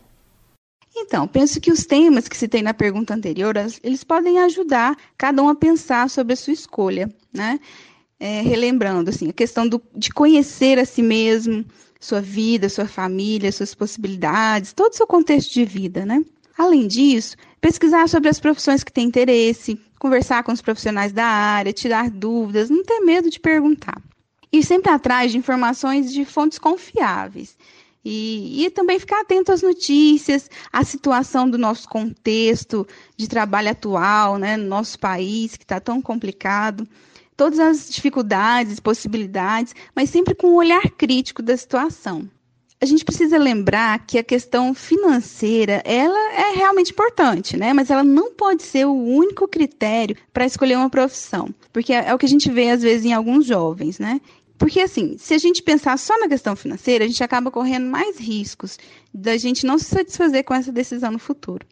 Então, 0.96 1.28
penso 1.28 1.60
que 1.60 1.72
os 1.72 1.86
temas 1.86 2.30
que 2.30 2.38
citei 2.38 2.62
na 2.62 2.74
pergunta 2.74 3.14
anterior, 3.14 3.56
eles 3.84 4.06
podem 4.06 4.40
ajudar 4.40 4.98
cada 5.18 5.44
um 5.44 5.50
a 5.50 5.56
pensar 5.56 6.10
sobre 6.10 6.34
a 6.34 6.38
sua 6.38 6.54
escolha, 6.54 7.14
né? 7.34 7.60
É, 8.18 8.40
relembrando, 8.40 9.10
assim, 9.10 9.28
a 9.30 9.34
questão 9.34 9.68
do, 9.68 9.82
de 9.94 10.10
conhecer 10.10 10.80
a 10.80 10.86
si 10.86 11.02
mesmo, 11.04 11.66
sua 12.00 12.22
vida, 12.22 12.70
sua 12.70 12.88
família, 12.88 13.52
suas 13.52 13.76
possibilidades, 13.76 14.72
todo 14.72 14.94
o 14.94 14.96
seu 14.96 15.06
contexto 15.06 15.52
de 15.52 15.66
vida, 15.66 16.06
né? 16.06 16.24
Além 16.58 16.88
disso, 16.88 17.36
pesquisar 17.60 18.08
sobre 18.08 18.30
as 18.30 18.40
profissões 18.40 18.82
que 18.82 18.94
tem 18.94 19.06
interesse, 19.06 19.78
conversar 20.00 20.44
com 20.44 20.52
os 20.52 20.62
profissionais 20.62 21.12
da 21.12 21.26
área, 21.26 21.74
tirar 21.74 22.10
dúvidas, 22.10 22.70
não 22.70 22.84
ter 22.84 23.00
medo 23.00 23.30
de 23.30 23.40
perguntar. 23.40 24.02
Ir 24.52 24.64
sempre 24.64 24.92
atrás 24.92 25.32
de 25.32 25.38
informações 25.38 26.12
de 26.12 26.24
fontes 26.26 26.60
confiáveis. 26.60 27.58
E, 28.04 28.64
e, 28.64 28.70
também 28.70 29.00
ficar 29.00 29.22
atento 29.22 29.52
às 29.52 29.64
notícias, 29.64 30.48
à 30.72 30.84
situação 30.84 31.50
do 31.50 31.58
nosso 31.58 31.90
contexto 31.90 32.88
de 33.18 33.28
trabalho 33.28 33.72
atual, 33.72 34.38
né, 34.38 34.56
no 34.56 34.68
nosso 34.68 35.00
país, 35.00 35.58
que 35.58 35.64
está 35.64 35.80
tão 35.80 36.00
complicado, 36.00 36.88
todas 37.36 37.60
as 37.60 37.90
dificuldades, 37.90 38.80
possibilidades, 38.80 39.74
mas 39.96 40.12
sempre 40.12 40.36
com 40.36 40.52
um 40.52 40.56
olhar 40.56 40.88
crítico 40.92 41.42
da 41.42 41.58
situação 41.58 42.30
a 42.86 42.88
gente 42.88 43.04
precisa 43.04 43.38
lembrar 43.38 44.06
que 44.06 44.18
a 44.18 44.24
questão 44.24 44.74
financeira, 44.74 45.82
ela 45.84 46.34
é 46.34 46.56
realmente 46.56 46.92
importante, 46.92 47.58
né? 47.58 47.74
Mas 47.74 47.90
ela 47.90 48.04
não 48.04 48.32
pode 48.32 48.62
ser 48.62 48.86
o 48.86 48.94
único 48.94 49.48
critério 49.48 50.16
para 50.32 50.46
escolher 50.46 50.78
uma 50.78 50.90
profissão, 50.90 51.50
porque 51.74 51.92
é, 51.92 52.10
é 52.10 52.14
o 52.14 52.18
que 52.18 52.26
a 52.26 52.30
gente 52.30 52.50
vê 52.52 52.70
às 52.70 52.82
vezes 52.82 53.06
em 53.06 53.14
alguns 53.14 53.46
jovens, 53.46 53.98
né? 53.98 54.22
Porque, 54.58 54.80
assim, 54.80 55.18
se 55.18 55.34
a 55.34 55.38
gente 55.38 55.62
pensar 55.62 55.98
só 55.98 56.18
na 56.20 56.30
questão 56.30 56.56
financeira, 56.56 57.04
a 57.04 57.08
gente 57.08 57.24
acaba 57.24 57.52
correndo 57.52 57.88
mais 57.88 58.18
riscos 58.18 58.78
da 59.14 59.36
gente 59.36 59.66
não 59.66 59.78
se 59.78 59.86
satisfazer 59.86 60.46
com 60.46 60.54
essa 60.54 60.72
decisão 60.72 61.12
no 61.12 61.20
futuro. 61.20 61.66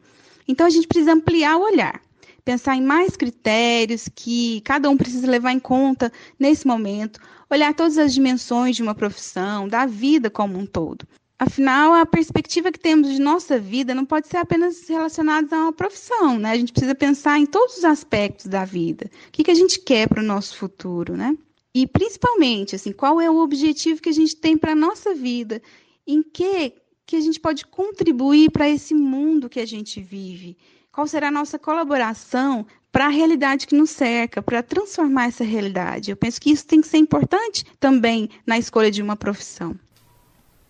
Então, 0.48 0.66
a 0.66 0.70
gente 0.70 0.88
precisa 0.88 1.14
ampliar 1.14 1.56
o 1.56 1.64
olhar, 1.64 2.02
pensar 2.44 2.76
em 2.76 2.82
mais 2.82 3.16
critérios 3.16 4.10
que 4.14 4.60
cada 4.62 4.90
um 4.90 4.98
precisa 4.98 5.30
levar 5.30 5.54
em 5.54 5.60
conta 5.60 6.12
nesse 6.38 6.68
momento, 6.68 7.22
olhar 7.54 7.74
todas 7.74 7.98
as 7.98 8.14
dimensões 8.14 8.76
de 8.76 8.84
uma 8.84 8.96
profissão, 8.96 9.68
da 9.68 9.86
vida 9.86 10.30
como 10.30 10.58
um 10.58 10.66
todo. 10.66 11.08
Afinal, 11.38 11.94
a 11.94 12.06
perspectiva 12.06 12.72
que 12.72 12.80
temos 12.80 13.10
de 13.10 13.20
nossa 13.20 13.60
vida 13.60 13.94
não 13.94 14.06
pode 14.06 14.28
ser 14.28 14.38
apenas 14.38 14.88
relacionada 14.88 15.56
a 15.56 15.64
uma 15.64 15.74
profissão, 15.74 16.40
né? 16.40 16.52
A 16.52 16.58
gente 16.58 16.72
precisa 16.72 16.96
pensar 16.96 17.38
em 17.38 17.46
todos 17.46 17.78
os 17.78 17.84
aspectos 17.84 18.46
da 18.46 18.64
vida. 18.64 19.10
O 19.28 19.32
que, 19.32 19.44
que 19.44 19.52
a 19.52 19.56
gente 19.56 19.80
quer 19.80 20.08
para 20.08 20.22
o 20.22 20.26
nosso 20.26 20.56
futuro, 20.56 21.18
né? 21.18 21.36
E 21.76 21.88
principalmente, 21.88 22.76
assim, 22.76 22.92
qual 22.92 23.20
é 23.20 23.30
o 23.30 23.40
objetivo 23.40 24.02
que 24.02 24.10
a 24.10 24.14
gente 24.14 24.36
tem 24.36 24.56
para 24.58 24.74
a 24.74 24.76
nossa 24.76 25.14
vida? 25.14 25.62
Em 26.08 26.22
que 26.22 26.74
que 27.06 27.18
a 27.18 27.22
gente 27.22 27.40
pode 27.40 27.66
contribuir 27.66 28.50
para 28.50 28.70
esse 28.70 28.94
mundo 28.94 29.50
que 29.50 29.60
a 29.60 29.66
gente 29.66 30.02
vive? 30.02 30.58
Qual 30.92 31.06
será 31.06 31.28
a 31.28 31.32
nossa 31.32 31.60
colaboração 31.60 32.66
para 32.94 33.08
a 33.08 33.10
realidade 33.10 33.66
que 33.66 33.76
nos 33.76 33.90
cerca, 33.90 34.40
para 34.40 34.62
transformar 34.62 35.26
essa 35.26 35.44
realidade? 35.44 36.12
Eu 36.12 36.16
penso 36.16 36.40
que 36.40 36.52
isso 36.52 36.68
tem 36.68 36.80
que 36.80 36.88
ser 36.88 36.98
importante 36.98 37.66
também 37.80 38.30
na 38.46 38.60
escolha 38.60 38.92
de 38.92 39.02
uma 39.02 39.16
profissão. 39.16 39.76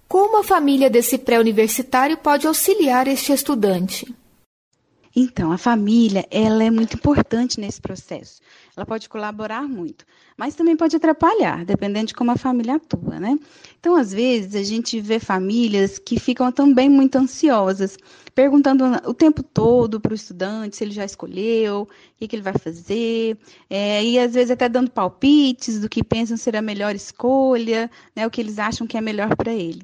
Como 0.07 0.39
a 0.39 0.43
família 0.43 0.89
desse 0.89 1.17
pré-universitário 1.17 2.17
pode 2.17 2.47
auxiliar 2.47 3.09
este 3.09 3.33
estudante? 3.33 4.15
Então, 5.13 5.51
a 5.51 5.57
família, 5.57 6.25
ela 6.31 6.63
é 6.63 6.71
muito 6.71 6.95
importante 6.95 7.59
nesse 7.59 7.81
processo. 7.81 8.41
Ela 8.75 8.85
pode 8.85 9.09
colaborar 9.09 9.63
muito, 9.63 10.05
mas 10.37 10.55
também 10.55 10.75
pode 10.75 10.95
atrapalhar, 10.95 11.65
dependendo 11.65 12.07
de 12.07 12.13
como 12.13 12.31
a 12.31 12.37
família 12.37 12.75
atua, 12.75 13.19
né? 13.19 13.37
Então, 13.79 13.95
às 13.95 14.13
vezes, 14.13 14.55
a 14.55 14.63
gente 14.63 14.99
vê 14.99 15.19
famílias 15.19 15.99
que 15.99 16.19
ficam 16.19 16.51
também 16.51 16.89
muito 16.89 17.17
ansiosas, 17.17 17.97
perguntando 18.33 18.85
o 19.07 19.13
tempo 19.13 19.43
todo 19.43 19.99
para 19.99 20.11
o 20.11 20.15
estudante 20.15 20.75
se 20.75 20.83
ele 20.83 20.91
já 20.91 21.05
escolheu, 21.05 21.81
o 21.83 22.27
que, 22.27 22.35
ele 22.35 22.41
vai 22.41 22.53
fazer, 22.53 23.37
é, 23.69 24.03
e 24.03 24.17
às 24.17 24.33
vezes 24.33 24.51
até 24.51 24.67
dando 24.67 24.89
palpites 24.89 25.79
do 25.79 25.89
que 25.89 26.03
pensam 26.03 26.37
ser 26.37 26.55
a 26.55 26.61
melhor 26.61 26.95
escolha, 26.95 27.89
né, 28.15 28.25
o 28.25 28.31
que 28.31 28.41
eles 28.41 28.57
acham 28.59 28.87
que 28.87 28.97
é 28.97 29.01
melhor 29.01 29.35
para 29.35 29.53
ele. 29.53 29.81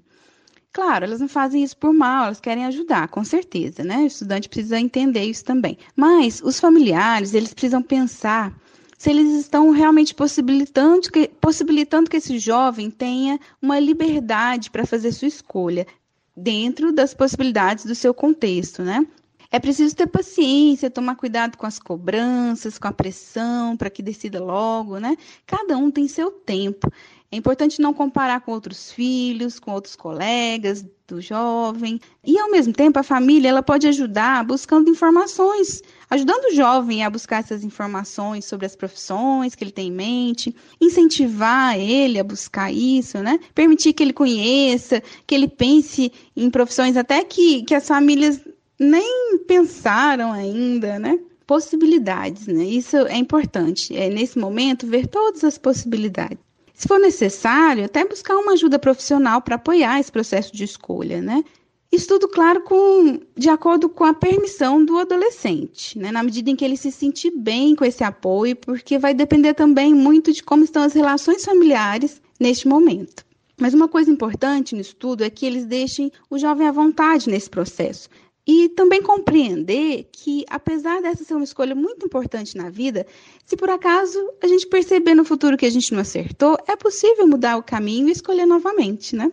Claro, 0.72 1.06
elas 1.06 1.20
não 1.20 1.28
fazem 1.28 1.64
isso 1.64 1.76
por 1.76 1.94
mal, 1.94 2.26
elas 2.26 2.40
querem 2.40 2.66
ajudar, 2.66 3.08
com 3.10 3.24
certeza, 3.24 3.84
né? 3.84 3.98
O 4.04 4.08
estudante 4.08 4.48
precisa 4.48 4.80
entender 4.80 5.24
isso 5.24 5.44
também. 5.44 5.78
Mas 5.96 6.42
os 6.44 6.60
familiares, 6.60 7.34
eles 7.34 7.54
precisam 7.54 7.82
pensar 7.82 8.56
se 9.00 9.10
eles 9.10 9.34
estão 9.40 9.72
realmente 9.72 10.14
possibilitando 10.14 11.10
que, 11.10 11.30
possibilitando 11.40 12.10
que 12.10 12.18
esse 12.18 12.38
jovem 12.38 12.92
tenha 12.92 13.40
uma 13.62 13.80
liberdade 13.80 14.70
para 14.70 14.86
fazer 14.86 15.14
sua 15.14 15.30
escolha 15.30 15.88
dentro 16.36 16.92
das 16.92 17.14
possibilidades 17.14 17.86
do 17.86 17.96
seu 17.96 18.14
contexto, 18.14 18.84
né? 18.84 19.08
É 19.50 19.58
preciso 19.58 19.96
ter 19.96 20.06
paciência, 20.06 20.92
tomar 20.92 21.16
cuidado 21.16 21.58
com 21.58 21.66
as 21.66 21.80
cobranças, 21.80 22.78
com 22.78 22.90
a 22.90 22.92
pressão, 22.92 23.78
para 23.78 23.90
que 23.90 24.04
decida 24.04 24.44
logo, 24.44 25.00
né? 25.00 25.16
Cada 25.48 25.78
um 25.78 25.90
tem 25.90 26.06
seu 26.10 26.30
tempo. 26.30 26.92
É 27.32 27.38
importante 27.38 27.80
não 27.80 27.94
comparar 27.94 28.42
com 28.42 28.52
outros 28.52 28.92
filhos, 28.92 29.60
com 29.60 29.72
outros 29.72 29.96
colegas 29.96 30.84
do 31.08 31.22
jovem. 31.22 32.00
E, 32.26 32.40
ao 32.40 32.50
mesmo 32.50 32.74
tempo, 32.74 32.98
a 32.98 33.04
família 33.04 33.50
ela 33.50 33.62
pode 33.62 33.88
ajudar 33.88 34.44
buscando 34.44 34.90
informações, 34.90 35.84
ajudando 36.10 36.46
o 36.46 36.56
jovem 36.56 37.04
a 37.04 37.10
buscar 37.10 37.42
essas 37.42 37.64
informações 37.64 38.46
sobre 38.46 38.66
as 38.66 38.76
profissões 38.76 39.54
que 39.54 39.64
ele 39.64 39.72
tem 39.72 39.90
em 39.90 39.92
mente, 39.92 40.56
incentivar 40.82 41.80
ele 41.80 42.18
a 42.18 42.24
buscar 42.24 42.74
isso, 42.74 43.20
né? 43.20 43.40
Permitir 43.54 43.94
que 43.94 44.02
ele 44.02 44.14
conheça, 44.14 45.04
que 45.28 45.36
ele 45.36 45.48
pense 45.48 46.12
em 46.36 46.50
profissões 46.50 46.98
até 46.98 47.24
que, 47.24 47.62
que 47.62 47.76
as 47.76 47.88
famílias 47.88 48.42
nem 48.80 49.38
pensaram 49.48 50.32
ainda, 50.32 50.98
né? 50.98 51.20
Possibilidades, 51.46 52.48
né? 52.48 52.64
Isso 52.64 52.98
é 52.98 53.18
importante. 53.18 53.96
É 53.96 54.10
nesse 54.10 54.40
momento 54.40 54.88
ver 54.88 55.06
todas 55.06 55.44
as 55.44 55.60
possibilidades. 55.60 56.49
Se 56.80 56.88
for 56.88 56.98
necessário, 56.98 57.84
até 57.84 58.06
buscar 58.06 58.38
uma 58.38 58.54
ajuda 58.54 58.80
profissional 58.80 59.42
para 59.42 59.56
apoiar 59.56 60.00
esse 60.00 60.10
processo 60.10 60.56
de 60.56 60.64
escolha, 60.64 61.22
né? 61.22 61.44
Isso 61.92 62.08
tudo, 62.08 62.30
claro, 62.30 62.62
com, 62.62 63.20
de 63.36 63.50
acordo 63.50 63.90
com 63.90 64.06
a 64.06 64.14
permissão 64.14 64.86
do 64.86 64.98
adolescente, 64.98 66.00
né? 66.00 66.10
na 66.10 66.24
medida 66.24 66.50
em 66.50 66.56
que 66.56 66.64
ele 66.64 66.78
se 66.78 66.90
sentir 66.90 67.32
bem 67.32 67.76
com 67.76 67.84
esse 67.84 68.02
apoio, 68.02 68.56
porque 68.56 68.98
vai 68.98 69.14
depender 69.14 69.56
também 69.56 69.94
muito 69.94 70.32
de 70.32 70.42
como 70.42 70.64
estão 70.64 70.82
as 70.82 70.94
relações 70.94 71.44
familiares 71.44 72.22
neste 72.40 72.66
momento. 72.66 73.26
Mas 73.60 73.74
uma 73.74 73.90
coisa 73.90 74.10
importante 74.10 74.74
no 74.74 74.80
estudo 74.80 75.26
é 75.26 75.30
que 75.30 75.46
eles 75.46 75.66
deixem 75.66 76.10
o 76.30 76.38
jovem 76.38 76.66
à 76.66 76.72
vontade 76.72 77.30
nesse 77.30 77.50
processo, 77.50 78.08
e 78.52 78.68
também 78.70 79.00
compreender 79.00 80.10
que, 80.12 80.44
apesar 80.50 81.04
dessa 81.04 81.24
ser 81.24 81.36
uma 81.36 81.44
escolha 81.44 81.76
muito 81.76 82.04
importante 82.04 82.58
na 82.58 82.68
vida, 82.68 83.06
se 83.46 83.56
por 83.56 83.70
acaso 83.70 84.18
a 84.42 84.48
gente 84.48 84.66
perceber 84.66 85.14
no 85.14 85.24
futuro 85.24 85.56
que 85.56 85.68
a 85.68 85.70
gente 85.70 85.94
não 85.94 86.02
acertou, 86.02 86.58
é 86.68 86.76
possível 86.76 87.28
mudar 87.28 87.58
o 87.58 87.64
caminho 87.64 88.10
e 88.10 88.12
escolher 88.12 88.48
novamente, 88.48 89.16
né? 89.16 89.32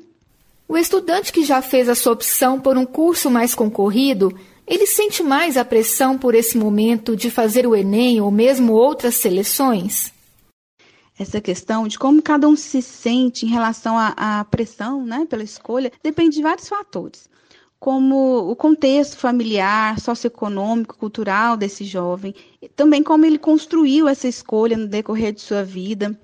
O 0.68 0.76
estudante 0.76 1.32
que 1.32 1.46
já 1.46 1.62
fez 1.62 1.88
a 1.88 1.94
sua 1.94 2.12
opção 2.12 2.60
por 2.60 2.76
um 2.76 2.84
curso 2.84 3.30
mais 3.30 3.54
concorrido, 3.54 4.38
ele 4.66 4.86
sente 4.86 5.22
mais 5.22 5.56
a 5.56 5.64
pressão 5.64 6.18
por 6.18 6.34
esse 6.34 6.58
momento 6.58 7.16
de 7.16 7.30
fazer 7.30 7.66
o 7.66 7.74
Enem 7.74 8.20
ou 8.20 8.30
mesmo 8.30 8.74
outras 8.74 9.14
seleções? 9.14 10.12
Essa 11.18 11.40
questão 11.40 11.88
de 11.88 11.98
como 11.98 12.20
cada 12.20 12.46
um 12.46 12.54
se 12.54 12.82
sente 12.82 13.46
em 13.46 13.48
relação 13.48 13.96
à, 13.96 14.40
à 14.40 14.44
pressão 14.44 15.06
né, 15.06 15.26
pela 15.26 15.42
escolha 15.42 15.90
depende 16.02 16.36
de 16.36 16.42
vários 16.42 16.68
fatores 16.68 17.34
como 17.78 18.50
o 18.50 18.56
contexto 18.56 19.16
familiar, 19.16 20.00
socioeconômico, 20.00 20.96
cultural 20.96 21.56
desse 21.56 21.84
jovem, 21.84 22.34
também 22.74 23.02
como 23.02 23.26
ele 23.26 23.38
construiu 23.38 24.08
essa 24.08 24.26
escolha 24.26 24.76
no 24.76 24.86
decorrer 24.86 25.32
de 25.32 25.40
sua 25.40 25.62
vida, 25.62 26.18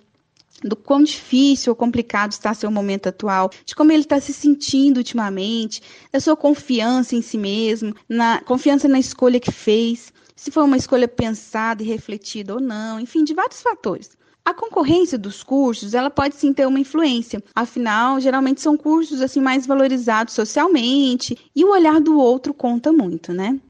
do 0.62 0.76
quão 0.76 1.02
difícil 1.02 1.72
ou 1.72 1.76
complicado 1.76 2.32
está 2.32 2.54
seu 2.54 2.70
momento 2.70 3.08
atual, 3.08 3.50
de 3.64 3.74
como 3.74 3.92
ele 3.92 4.02
está 4.02 4.20
se 4.20 4.32
sentindo 4.32 4.98
ultimamente, 4.98 5.82
da 6.10 6.20
sua 6.20 6.36
confiança 6.36 7.16
em 7.16 7.22
si 7.22 7.36
mesmo, 7.36 7.94
na 8.08 8.40
confiança 8.40 8.88
na 8.88 8.98
escolha 8.98 9.40
que 9.40 9.50
fez, 9.50 10.12
se 10.36 10.50
foi 10.50 10.62
uma 10.62 10.76
escolha 10.76 11.08
pensada 11.08 11.82
e 11.82 11.86
refletida 11.86 12.54
ou 12.54 12.60
não, 12.60 12.98
enfim, 12.98 13.24
de 13.24 13.34
vários 13.34 13.60
fatores. 13.60 14.10
A 14.44 14.52
concorrência 14.52 15.16
dos 15.16 15.42
cursos, 15.42 15.94
ela 15.94 16.10
pode 16.10 16.34
sim 16.34 16.52
ter 16.52 16.66
uma 16.66 16.80
influência. 16.80 17.42
Afinal, 17.54 18.20
geralmente 18.20 18.60
são 18.60 18.76
cursos 18.76 19.20
assim 19.20 19.40
mais 19.40 19.66
valorizados 19.66 20.34
socialmente 20.34 21.38
e 21.54 21.64
o 21.64 21.70
olhar 21.70 22.00
do 22.00 22.18
outro 22.18 22.52
conta 22.52 22.92
muito, 22.92 23.32
né? 23.32 23.60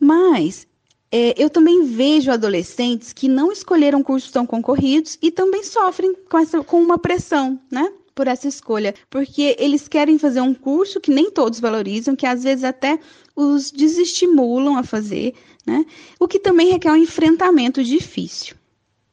Mas 0.00 0.66
é, 1.10 1.34
eu 1.36 1.50
também 1.50 1.84
vejo 1.84 2.30
adolescentes 2.30 3.12
que 3.12 3.28
não 3.28 3.52
escolheram 3.52 4.02
cursos 4.02 4.30
tão 4.30 4.46
concorridos 4.46 5.18
e 5.20 5.30
também 5.30 5.62
sofrem 5.62 6.14
com, 6.30 6.38
essa, 6.38 6.64
com 6.64 6.80
uma 6.80 6.98
pressão, 6.98 7.60
né? 7.70 7.92
Por 8.14 8.26
essa 8.26 8.48
escolha, 8.48 8.94
porque 9.10 9.54
eles 9.58 9.88
querem 9.88 10.18
fazer 10.18 10.40
um 10.40 10.54
curso 10.54 11.00
que 11.00 11.10
nem 11.10 11.30
todos 11.30 11.60
valorizam, 11.60 12.16
que 12.16 12.26
às 12.26 12.42
vezes 12.42 12.64
até 12.64 12.98
os 13.36 13.70
desestimulam 13.70 14.76
a 14.76 14.82
fazer, 14.82 15.34
né? 15.66 15.84
O 16.18 16.26
que 16.26 16.38
também 16.38 16.70
requer 16.70 16.92
um 16.92 16.96
enfrentamento 16.96 17.84
difícil. 17.84 18.56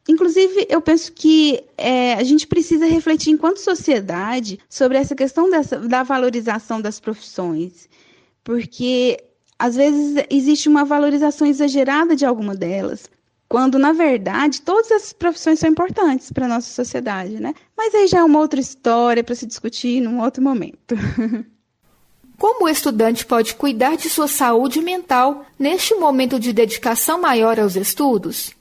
Inclusive, 0.07 0.65
eu 0.69 0.81
penso 0.81 1.11
que 1.11 1.63
é, 1.77 2.13
a 2.13 2.23
gente 2.23 2.47
precisa 2.47 2.85
refletir, 2.85 3.31
enquanto 3.31 3.57
sociedade, 3.57 4.59
sobre 4.69 4.97
essa 4.97 5.15
questão 5.15 5.49
dessa, 5.49 5.77
da 5.79 6.03
valorização 6.03 6.81
das 6.81 6.99
profissões. 6.99 7.87
Porque, 8.43 9.23
às 9.57 9.75
vezes, 9.75 10.25
existe 10.29 10.67
uma 10.67 10.83
valorização 10.83 11.45
exagerada 11.45 12.15
de 12.15 12.25
alguma 12.25 12.55
delas, 12.55 13.07
quando, 13.47 13.79
na 13.79 13.91
verdade, 13.91 14.61
todas 14.61 14.91
as 14.91 15.11
profissões 15.11 15.59
são 15.59 15.69
importantes 15.69 16.31
para 16.31 16.45
a 16.45 16.49
nossa 16.49 16.69
sociedade, 16.71 17.39
né? 17.39 17.53
Mas 17.75 17.93
aí 17.95 18.07
já 18.07 18.19
é 18.19 18.23
uma 18.23 18.39
outra 18.39 18.59
história 18.59 19.23
para 19.23 19.35
se 19.35 19.47
discutir 19.47 20.01
num 20.01 20.21
outro 20.21 20.41
momento. 20.41 20.95
Como 22.37 22.65
o 22.65 22.69
estudante 22.69 23.25
pode 23.25 23.55
cuidar 23.55 23.97
de 23.97 24.09
sua 24.09 24.27
saúde 24.27 24.81
mental 24.81 25.45
neste 25.57 25.93
momento 25.95 26.39
de 26.39 26.53
dedicação 26.53 27.19
maior 27.19 27.59
aos 27.59 27.75
estudos? 27.75 28.51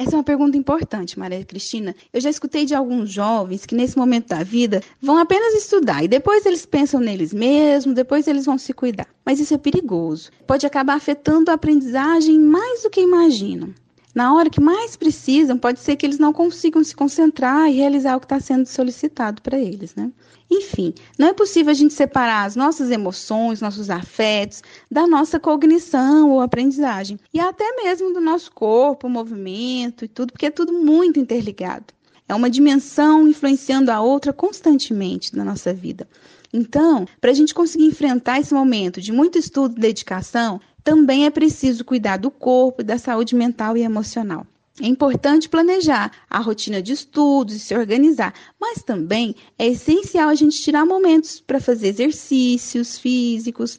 Essa 0.00 0.12
é 0.12 0.16
uma 0.16 0.24
pergunta 0.24 0.56
importante, 0.56 1.18
Maria 1.18 1.44
Cristina. 1.44 1.94
Eu 2.10 2.22
já 2.22 2.30
escutei 2.30 2.64
de 2.64 2.74
alguns 2.74 3.10
jovens 3.12 3.66
que, 3.66 3.74
nesse 3.74 3.98
momento 3.98 4.28
da 4.28 4.42
vida, 4.42 4.82
vão 4.98 5.18
apenas 5.18 5.52
estudar 5.52 6.02
e 6.02 6.08
depois 6.08 6.46
eles 6.46 6.64
pensam 6.64 6.98
neles 7.00 7.34
mesmos, 7.34 7.94
depois 7.94 8.26
eles 8.26 8.46
vão 8.46 8.56
se 8.56 8.72
cuidar. 8.72 9.06
Mas 9.26 9.38
isso 9.38 9.52
é 9.52 9.58
perigoso. 9.58 10.30
Pode 10.46 10.64
acabar 10.64 10.94
afetando 10.94 11.50
a 11.50 11.54
aprendizagem 11.54 12.38
mais 12.40 12.82
do 12.82 12.88
que 12.88 13.02
imaginam. 13.02 13.74
Na 14.14 14.34
hora 14.34 14.50
que 14.50 14.60
mais 14.60 14.96
precisam, 14.96 15.56
pode 15.56 15.78
ser 15.80 15.94
que 15.96 16.04
eles 16.04 16.18
não 16.18 16.32
consigam 16.32 16.82
se 16.82 16.96
concentrar 16.96 17.70
e 17.70 17.76
realizar 17.76 18.16
o 18.16 18.20
que 18.20 18.26
está 18.26 18.40
sendo 18.40 18.66
solicitado 18.66 19.40
para 19.40 19.58
eles, 19.58 19.94
né? 19.94 20.10
Enfim, 20.50 20.92
não 21.16 21.28
é 21.28 21.32
possível 21.32 21.70
a 21.70 21.74
gente 21.74 21.94
separar 21.94 22.44
as 22.44 22.56
nossas 22.56 22.90
emoções, 22.90 23.60
nossos 23.60 23.88
afetos, 23.88 24.62
da 24.90 25.06
nossa 25.06 25.38
cognição 25.38 26.30
ou 26.30 26.40
aprendizagem. 26.40 27.20
E 27.32 27.38
até 27.38 27.76
mesmo 27.76 28.12
do 28.12 28.20
nosso 28.20 28.50
corpo, 28.50 29.08
movimento 29.08 30.04
e 30.04 30.08
tudo, 30.08 30.32
porque 30.32 30.46
é 30.46 30.50
tudo 30.50 30.72
muito 30.72 31.20
interligado. 31.20 31.94
É 32.28 32.34
uma 32.34 32.50
dimensão 32.50 33.28
influenciando 33.28 33.92
a 33.92 34.00
outra 34.00 34.32
constantemente 34.32 35.36
na 35.36 35.44
nossa 35.44 35.72
vida. 35.72 36.08
Então, 36.52 37.06
para 37.20 37.30
a 37.30 37.34
gente 37.34 37.54
conseguir 37.54 37.86
enfrentar 37.86 38.40
esse 38.40 38.52
momento 38.52 39.00
de 39.00 39.12
muito 39.12 39.38
estudo 39.38 39.76
e 39.76 39.80
dedicação, 39.80 40.60
também 40.82 41.26
é 41.26 41.30
preciso 41.30 41.84
cuidar 41.84 42.16
do 42.16 42.30
corpo 42.30 42.82
e 42.82 42.84
da 42.84 42.98
saúde 42.98 43.34
mental 43.34 43.76
e 43.76 43.82
emocional. 43.82 44.46
É 44.80 44.86
importante 44.86 45.48
planejar 45.48 46.10
a 46.28 46.38
rotina 46.38 46.80
de 46.82 46.92
estudos 46.92 47.54
e 47.54 47.58
se 47.58 47.76
organizar, 47.76 48.32
mas 48.58 48.82
também 48.82 49.36
é 49.58 49.66
essencial 49.66 50.30
a 50.30 50.34
gente 50.34 50.62
tirar 50.62 50.86
momentos 50.86 51.38
para 51.40 51.60
fazer 51.60 51.88
exercícios 51.88 52.98
físicos, 52.98 53.78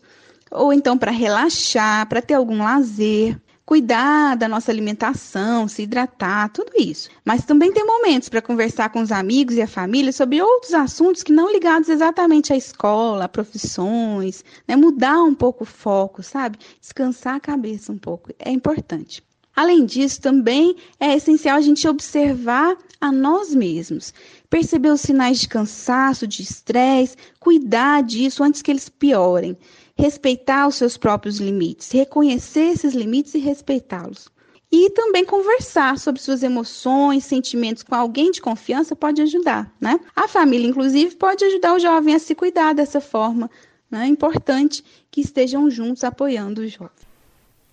ou 0.51 0.71
então 0.71 0.97
para 0.97 1.11
relaxar, 1.11 2.07
para 2.07 2.21
ter 2.21 2.35
algum 2.35 2.59
lazer. 2.59 3.35
Cuidar 3.71 4.35
da 4.35 4.49
nossa 4.49 4.69
alimentação, 4.69 5.65
se 5.65 5.83
hidratar, 5.83 6.49
tudo 6.49 6.73
isso. 6.77 7.09
Mas 7.23 7.45
também 7.45 7.71
tem 7.71 7.85
momentos 7.85 8.27
para 8.27 8.41
conversar 8.41 8.89
com 8.89 8.99
os 8.99 9.13
amigos 9.13 9.55
e 9.55 9.61
a 9.61 9.67
família 9.67 10.11
sobre 10.11 10.41
outros 10.41 10.73
assuntos 10.73 11.23
que 11.23 11.31
não 11.31 11.49
ligados 11.49 11.87
exatamente 11.87 12.51
à 12.51 12.57
escola, 12.57 13.23
a 13.23 13.29
profissões, 13.29 14.43
né? 14.67 14.75
mudar 14.75 15.23
um 15.23 15.33
pouco 15.33 15.63
o 15.63 15.65
foco, 15.65 16.21
sabe? 16.21 16.59
Descansar 16.81 17.35
a 17.35 17.39
cabeça 17.39 17.93
um 17.93 17.97
pouco. 17.97 18.31
É 18.39 18.51
importante. 18.51 19.23
Além 19.55 19.85
disso, 19.85 20.19
também 20.19 20.75
é 20.99 21.15
essencial 21.15 21.55
a 21.55 21.61
gente 21.61 21.87
observar 21.87 22.75
a 22.99 23.09
nós 23.09 23.55
mesmos, 23.55 24.13
perceber 24.49 24.89
os 24.89 24.99
sinais 24.99 25.39
de 25.39 25.47
cansaço, 25.47 26.27
de 26.27 26.41
estresse, 26.43 27.15
cuidar 27.39 28.03
disso 28.03 28.43
antes 28.43 28.61
que 28.61 28.69
eles 28.69 28.89
piorem, 28.89 29.57
respeitar 30.01 30.67
os 30.67 30.75
seus 30.75 30.97
próprios 30.97 31.37
limites, 31.37 31.91
reconhecer 31.91 32.71
esses 32.71 32.95
limites 32.95 33.35
e 33.35 33.37
respeitá-los. 33.37 34.29
E 34.71 34.89
também 34.89 35.23
conversar 35.23 35.99
sobre 35.99 36.19
suas 36.19 36.41
emoções, 36.41 37.23
sentimentos 37.23 37.83
com 37.83 37.93
alguém 37.93 38.31
de 38.31 38.41
confiança 38.41 38.95
pode 38.95 39.21
ajudar, 39.21 39.71
né? 39.79 39.99
A 40.15 40.27
família, 40.27 40.67
inclusive, 40.67 41.15
pode 41.15 41.45
ajudar 41.45 41.75
o 41.75 41.79
jovem 41.79 42.15
a 42.15 42.19
se 42.19 42.33
cuidar 42.33 42.73
dessa 42.73 42.99
forma. 42.99 43.47
Né? 43.91 44.05
É 44.05 44.07
importante 44.07 44.83
que 45.11 45.21
estejam 45.21 45.69
juntos 45.69 46.03
apoiando 46.03 46.61
o 46.61 46.67
jovem. 46.67 46.89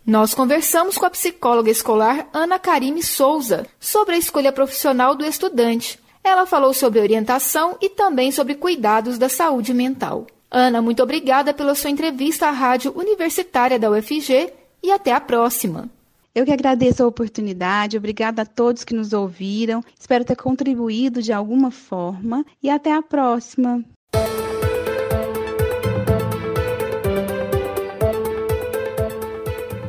Nós 0.05 0.35
conversamos 0.35 0.99
com 0.99 1.07
a 1.07 1.11
psicóloga 1.11 1.71
escolar 1.71 2.29
Ana 2.33 2.59
Karime 2.59 3.03
Souza 3.03 3.67
sobre 3.81 4.17
a 4.17 4.19
escolha 4.19 4.53
profissional 4.53 5.15
do 5.15 5.25
estudante. 5.25 5.99
Ela 6.23 6.45
falou 6.45 6.75
sobre 6.75 7.01
orientação 7.01 7.79
e 7.81 7.89
também 7.89 8.31
sobre 8.31 8.55
cuidados 8.55 9.17
da 9.17 9.31
saúde 9.31 9.73
mental. 9.73 10.27
Ana, 10.51 10.81
muito 10.81 11.03
obrigada 11.03 11.53
pela 11.53 11.75
sua 11.75 11.91
entrevista 11.91 12.47
à 12.47 12.51
Rádio 12.51 12.97
Universitária 12.97 13.79
da 13.79 13.91
UFG 13.91 14.53
e 14.83 14.91
até 14.91 15.13
a 15.13 15.21
próxima. 15.21 15.91
Eu 16.35 16.45
que 16.45 16.53
agradeço 16.53 17.03
a 17.03 17.07
oportunidade, 17.07 17.97
obrigada 17.97 18.43
a 18.43 18.47
todos 18.47 18.85
que 18.85 18.95
nos 18.95 19.13
ouviram. 19.13 19.83
Espero 19.99 20.25
ter 20.25 20.37
contribuído 20.37 21.21
de 21.21 21.33
alguma 21.33 21.71
forma 21.71 22.45
e 22.63 22.71
até 22.71 22.93
a 22.95 23.03
próxima. 23.03 23.85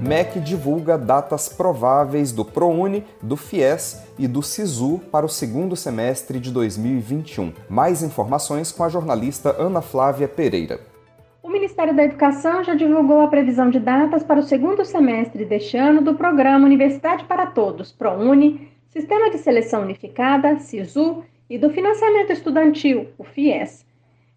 MEC 0.10 0.40
divulga 0.40 0.98
datas 0.98 1.48
prováveis 1.48 2.32
do 2.32 2.44
ProUni, 2.44 3.06
do 3.22 3.38
FIES 3.38 4.02
e 4.18 4.28
do 4.28 4.42
SISU 4.42 5.00
para 5.12 5.24
o 5.24 5.30
segundo 5.30 5.76
semestre 5.76 6.40
de 6.40 6.52
2021. 6.52 7.54
Mais 7.70 8.02
informações 8.02 8.72
com 8.72 8.84
a 8.84 8.90
jornalista 8.90 9.56
Ana 9.62 9.84
Flávia 9.84 10.28
Pereira. 10.28 10.80
O 11.44 11.48
Ministério 11.48 11.96
da 11.96 12.04
Educação 12.04 12.64
já 12.64 12.74
divulgou 12.74 13.22
a 13.22 13.28
previsão 13.28 13.70
de 13.70 13.80
datas 13.80 14.24
para 14.24 14.40
o 14.40 14.44
segundo 14.44 14.84
semestre 14.84 15.46
deste 15.46 15.78
ano 15.78 16.02
do 16.02 16.16
programa 16.16 16.66
Universidade 16.66 17.26
para 17.26 17.46
Todos, 17.46 17.92
ProUni, 17.92 18.68
Sistema 18.90 19.30
de 19.30 19.38
Seleção 19.38 19.84
Unificada, 19.84 20.58
SISU, 20.58 21.24
e 21.48 21.60
do 21.60 21.70
Financiamento 21.70 22.32
Estudantil, 22.32 23.10
o 23.16 23.24
FIES. 23.24 23.86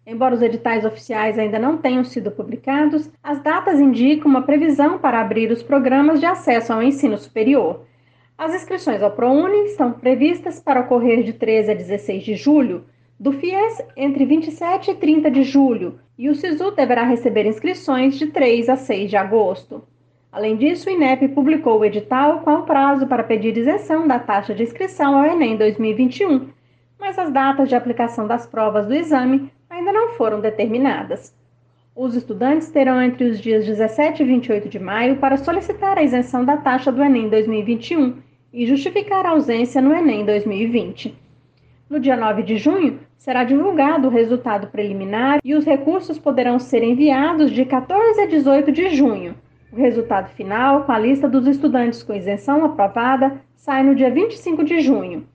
Embora 0.05 0.35
os 0.35 0.41
editais 0.41 0.83
oficiais 0.83 1.39
ainda 1.39 1.57
não 1.57 1.77
tenham 1.77 2.03
sido 2.03 2.29
publicados, 2.29 3.09
as 3.23 3.41
datas 3.41 3.79
indicam 3.79 4.29
uma 4.29 4.41
previsão 4.41 4.99
para 4.99 5.21
abrir 5.21 5.49
os 5.49 5.63
programas 5.63 6.19
de 6.19 6.25
acesso 6.25 6.73
ao 6.73 6.83
ensino 6.83 7.17
superior. 7.17 7.85
As 8.37 8.53
inscrições 8.53 9.01
ao 9.01 9.11
ProUni 9.11 9.65
estão 9.65 9.93
previstas 9.93 10.59
para 10.59 10.81
ocorrer 10.81 11.23
de 11.23 11.31
13 11.31 11.71
a 11.71 11.73
16 11.73 12.23
de 12.23 12.35
julho, 12.35 12.83
do 13.17 13.31
FIES 13.31 13.81
entre 13.95 14.25
27 14.25 14.91
e 14.91 14.95
30 14.95 15.31
de 15.31 15.43
julho, 15.43 15.97
e 16.17 16.29
o 16.29 16.35
SISU 16.35 16.71
deverá 16.71 17.03
receber 17.03 17.45
inscrições 17.45 18.15
de 18.15 18.27
3 18.27 18.67
a 18.67 18.75
6 18.75 19.09
de 19.09 19.15
agosto. 19.15 19.83
Além 20.29 20.57
disso, 20.57 20.89
o 20.89 20.91
INEP 20.91 21.29
publicou 21.29 21.79
o 21.79 21.85
edital 21.85 22.41
com 22.41 22.55
o 22.55 22.63
prazo 22.63 23.07
para 23.07 23.23
pedir 23.23 23.55
isenção 23.55 24.05
da 24.05 24.19
taxa 24.19 24.53
de 24.53 24.63
inscrição 24.63 25.15
ao 25.15 25.25
Enem 25.25 25.55
2021, 25.55 26.49
mas 26.99 27.17
as 27.17 27.31
datas 27.31 27.69
de 27.69 27.75
aplicação 27.75 28.27
das 28.27 28.45
provas 28.45 28.85
do 28.85 28.93
exame 28.93 29.52
ainda 29.73 29.91
não 29.91 30.09
foram 30.09 30.39
determinadas. 30.39 31.35
Os 31.95 32.15
estudantes 32.15 32.69
terão 32.69 33.01
entre 33.01 33.25
os 33.25 33.39
dias 33.39 33.65
17 33.65 34.21
e 34.21 34.25
28 34.25 34.69
de 34.69 34.79
maio 34.79 35.17
para 35.17 35.37
solicitar 35.37 35.97
a 35.97 36.03
isenção 36.03 36.45
da 36.45 36.57
taxa 36.57 36.91
do 36.91 37.03
Enem 37.03 37.27
2021 37.29 38.17
e 38.51 38.65
justificar 38.67 39.25
a 39.25 39.31
ausência 39.31 39.81
no 39.81 39.93
Enem 39.93 40.25
2020. 40.25 41.15
No 41.89 41.99
dia 41.99 42.15
9 42.15 42.43
de 42.43 42.57
junho, 42.57 42.99
será 43.17 43.43
divulgado 43.43 44.07
o 44.07 44.11
resultado 44.11 44.67
preliminar 44.67 45.39
e 45.43 45.55
os 45.55 45.65
recursos 45.65 46.19
poderão 46.19 46.59
ser 46.59 46.83
enviados 46.83 47.51
de 47.51 47.65
14 47.65 48.21
a 48.21 48.25
18 48.27 48.71
de 48.71 48.89
junho. 48.89 49.35
O 49.71 49.75
resultado 49.75 50.29
final, 50.29 50.83
com 50.83 50.91
a 50.91 50.99
lista 50.99 51.27
dos 51.27 51.47
estudantes 51.47 52.03
com 52.03 52.13
isenção 52.13 52.63
aprovada, 52.63 53.41
sai 53.55 53.83
no 53.83 53.95
dia 53.95 54.11
25 54.11 54.63
de 54.63 54.81
junho. 54.81 55.25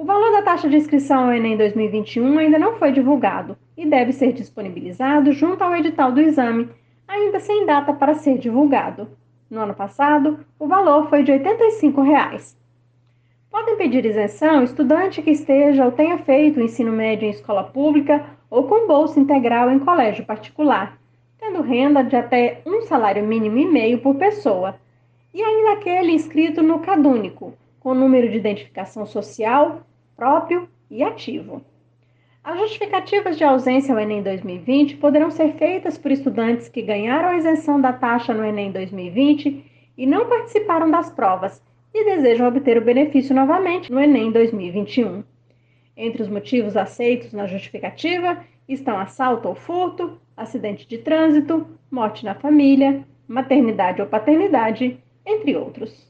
O 0.00 0.04
valor 0.04 0.30
da 0.30 0.42
taxa 0.42 0.68
de 0.68 0.76
inscrição 0.76 1.24
ao 1.24 1.32
Enem 1.32 1.56
2021 1.56 2.38
ainda 2.38 2.56
não 2.56 2.76
foi 2.76 2.92
divulgado 2.92 3.58
e 3.76 3.84
deve 3.84 4.12
ser 4.12 4.32
disponibilizado 4.32 5.32
junto 5.32 5.64
ao 5.64 5.74
edital 5.74 6.12
do 6.12 6.20
exame, 6.20 6.68
ainda 7.08 7.40
sem 7.40 7.66
data 7.66 7.92
para 7.92 8.14
ser 8.14 8.38
divulgado. 8.38 9.08
No 9.50 9.58
ano 9.58 9.74
passado, 9.74 10.38
o 10.56 10.68
valor 10.68 11.08
foi 11.08 11.24
de 11.24 11.32
85 11.32 12.00
reais. 12.00 12.56
Podem 13.50 13.76
pedir 13.76 14.04
isenção 14.04 14.62
estudante 14.62 15.20
que 15.20 15.32
esteja 15.32 15.84
ou 15.84 15.90
tenha 15.90 16.18
feito 16.18 16.60
o 16.60 16.62
ensino 16.62 16.92
médio 16.92 17.26
em 17.26 17.32
escola 17.32 17.64
pública 17.64 18.24
ou 18.48 18.68
com 18.68 18.86
bolsa 18.86 19.18
integral 19.18 19.68
em 19.68 19.80
colégio 19.80 20.24
particular, 20.24 20.96
tendo 21.40 21.60
renda 21.60 22.04
de 22.04 22.14
até 22.14 22.62
um 22.64 22.82
salário 22.82 23.26
mínimo 23.26 23.58
e 23.58 23.66
meio 23.66 23.98
por 23.98 24.14
pessoa, 24.14 24.76
e 25.34 25.42
ainda 25.42 25.72
aquele 25.72 26.12
inscrito 26.12 26.62
no 26.62 26.78
CadÚnico, 26.78 27.52
com 27.80 27.94
número 27.94 28.28
de 28.28 28.36
identificação 28.36 29.04
social 29.04 29.82
próprio 30.18 30.68
e 30.90 31.00
ativo. 31.00 31.62
As 32.42 32.58
justificativas 32.58 33.38
de 33.38 33.44
ausência 33.44 33.94
ao 33.94 34.00
Enem 34.00 34.20
2020 34.20 34.96
poderão 34.96 35.30
ser 35.30 35.52
feitas 35.54 35.96
por 35.96 36.10
estudantes 36.10 36.68
que 36.68 36.82
ganharam 36.82 37.28
a 37.28 37.36
isenção 37.36 37.80
da 37.80 37.92
taxa 37.92 38.34
no 38.34 38.44
Enem 38.44 38.72
2020 38.72 39.64
e 39.96 40.06
não 40.06 40.28
participaram 40.28 40.90
das 40.90 41.08
provas 41.08 41.62
e 41.94 42.04
desejam 42.04 42.48
obter 42.48 42.76
o 42.76 42.84
benefício 42.84 43.32
novamente 43.32 43.92
no 43.92 44.00
Enem 44.00 44.32
2021. 44.32 45.22
Entre 45.96 46.20
os 46.20 46.28
motivos 46.28 46.76
aceitos 46.76 47.32
na 47.32 47.46
justificativa 47.46 48.38
estão 48.68 48.98
assalto 48.98 49.46
ou 49.46 49.54
furto, 49.54 50.20
acidente 50.36 50.88
de 50.88 50.98
trânsito, 50.98 51.64
morte 51.88 52.24
na 52.24 52.34
família, 52.34 53.04
maternidade 53.28 54.00
ou 54.00 54.08
paternidade, 54.08 54.98
entre 55.24 55.56
outros. 55.56 56.07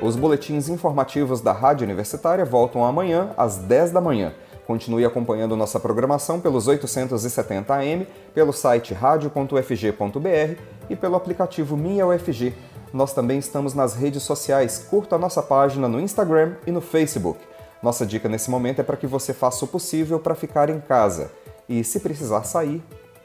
Os 0.00 0.14
boletins 0.14 0.68
informativos 0.68 1.40
da 1.40 1.50
Rádio 1.50 1.84
Universitária 1.84 2.44
voltam 2.44 2.84
amanhã 2.84 3.30
às 3.36 3.56
10 3.56 3.90
da 3.90 4.00
manhã. 4.00 4.32
Continue 4.64 5.04
acompanhando 5.04 5.56
nossa 5.56 5.80
programação 5.80 6.38
pelos 6.38 6.68
870 6.68 7.74
AM, 7.74 8.06
pelo 8.32 8.52
site 8.52 8.94
radio.ufg.br 8.94 10.60
e 10.88 10.94
pelo 10.94 11.16
aplicativo 11.16 11.76
Minha 11.76 12.06
UFG. 12.06 12.54
Nós 12.92 13.12
também 13.12 13.40
estamos 13.40 13.74
nas 13.74 13.96
redes 13.96 14.22
sociais. 14.22 14.86
Curta 14.88 15.16
a 15.16 15.18
nossa 15.18 15.42
página 15.42 15.88
no 15.88 16.00
Instagram 16.00 16.54
e 16.64 16.70
no 16.70 16.80
Facebook. 16.80 17.40
Nossa 17.82 18.06
dica 18.06 18.28
nesse 18.28 18.52
momento 18.52 18.80
é 18.80 18.84
para 18.84 18.96
que 18.96 19.06
você 19.06 19.34
faça 19.34 19.64
o 19.64 19.68
possível 19.68 20.20
para 20.20 20.36
ficar 20.36 20.70
em 20.70 20.78
casa. 20.78 21.32
E 21.68 21.82
se 21.82 21.98
precisar 21.98 22.44
sair, 22.44 22.80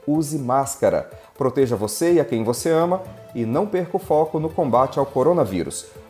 use 0.07 0.39
máscara. 0.39 1.07
Proteja 1.37 1.75
você 1.75 2.13
e 2.13 2.19
a 2.19 2.25
quem 2.25 2.43
você 2.43 2.71
ama 2.71 3.03
e 3.35 3.45
não 3.45 3.67
perca 3.67 3.95
o 3.95 3.99
foco 3.99 4.39
no 4.39 4.49
combate 4.49 4.97
ao 4.97 5.05
coronavírus. 5.05 5.85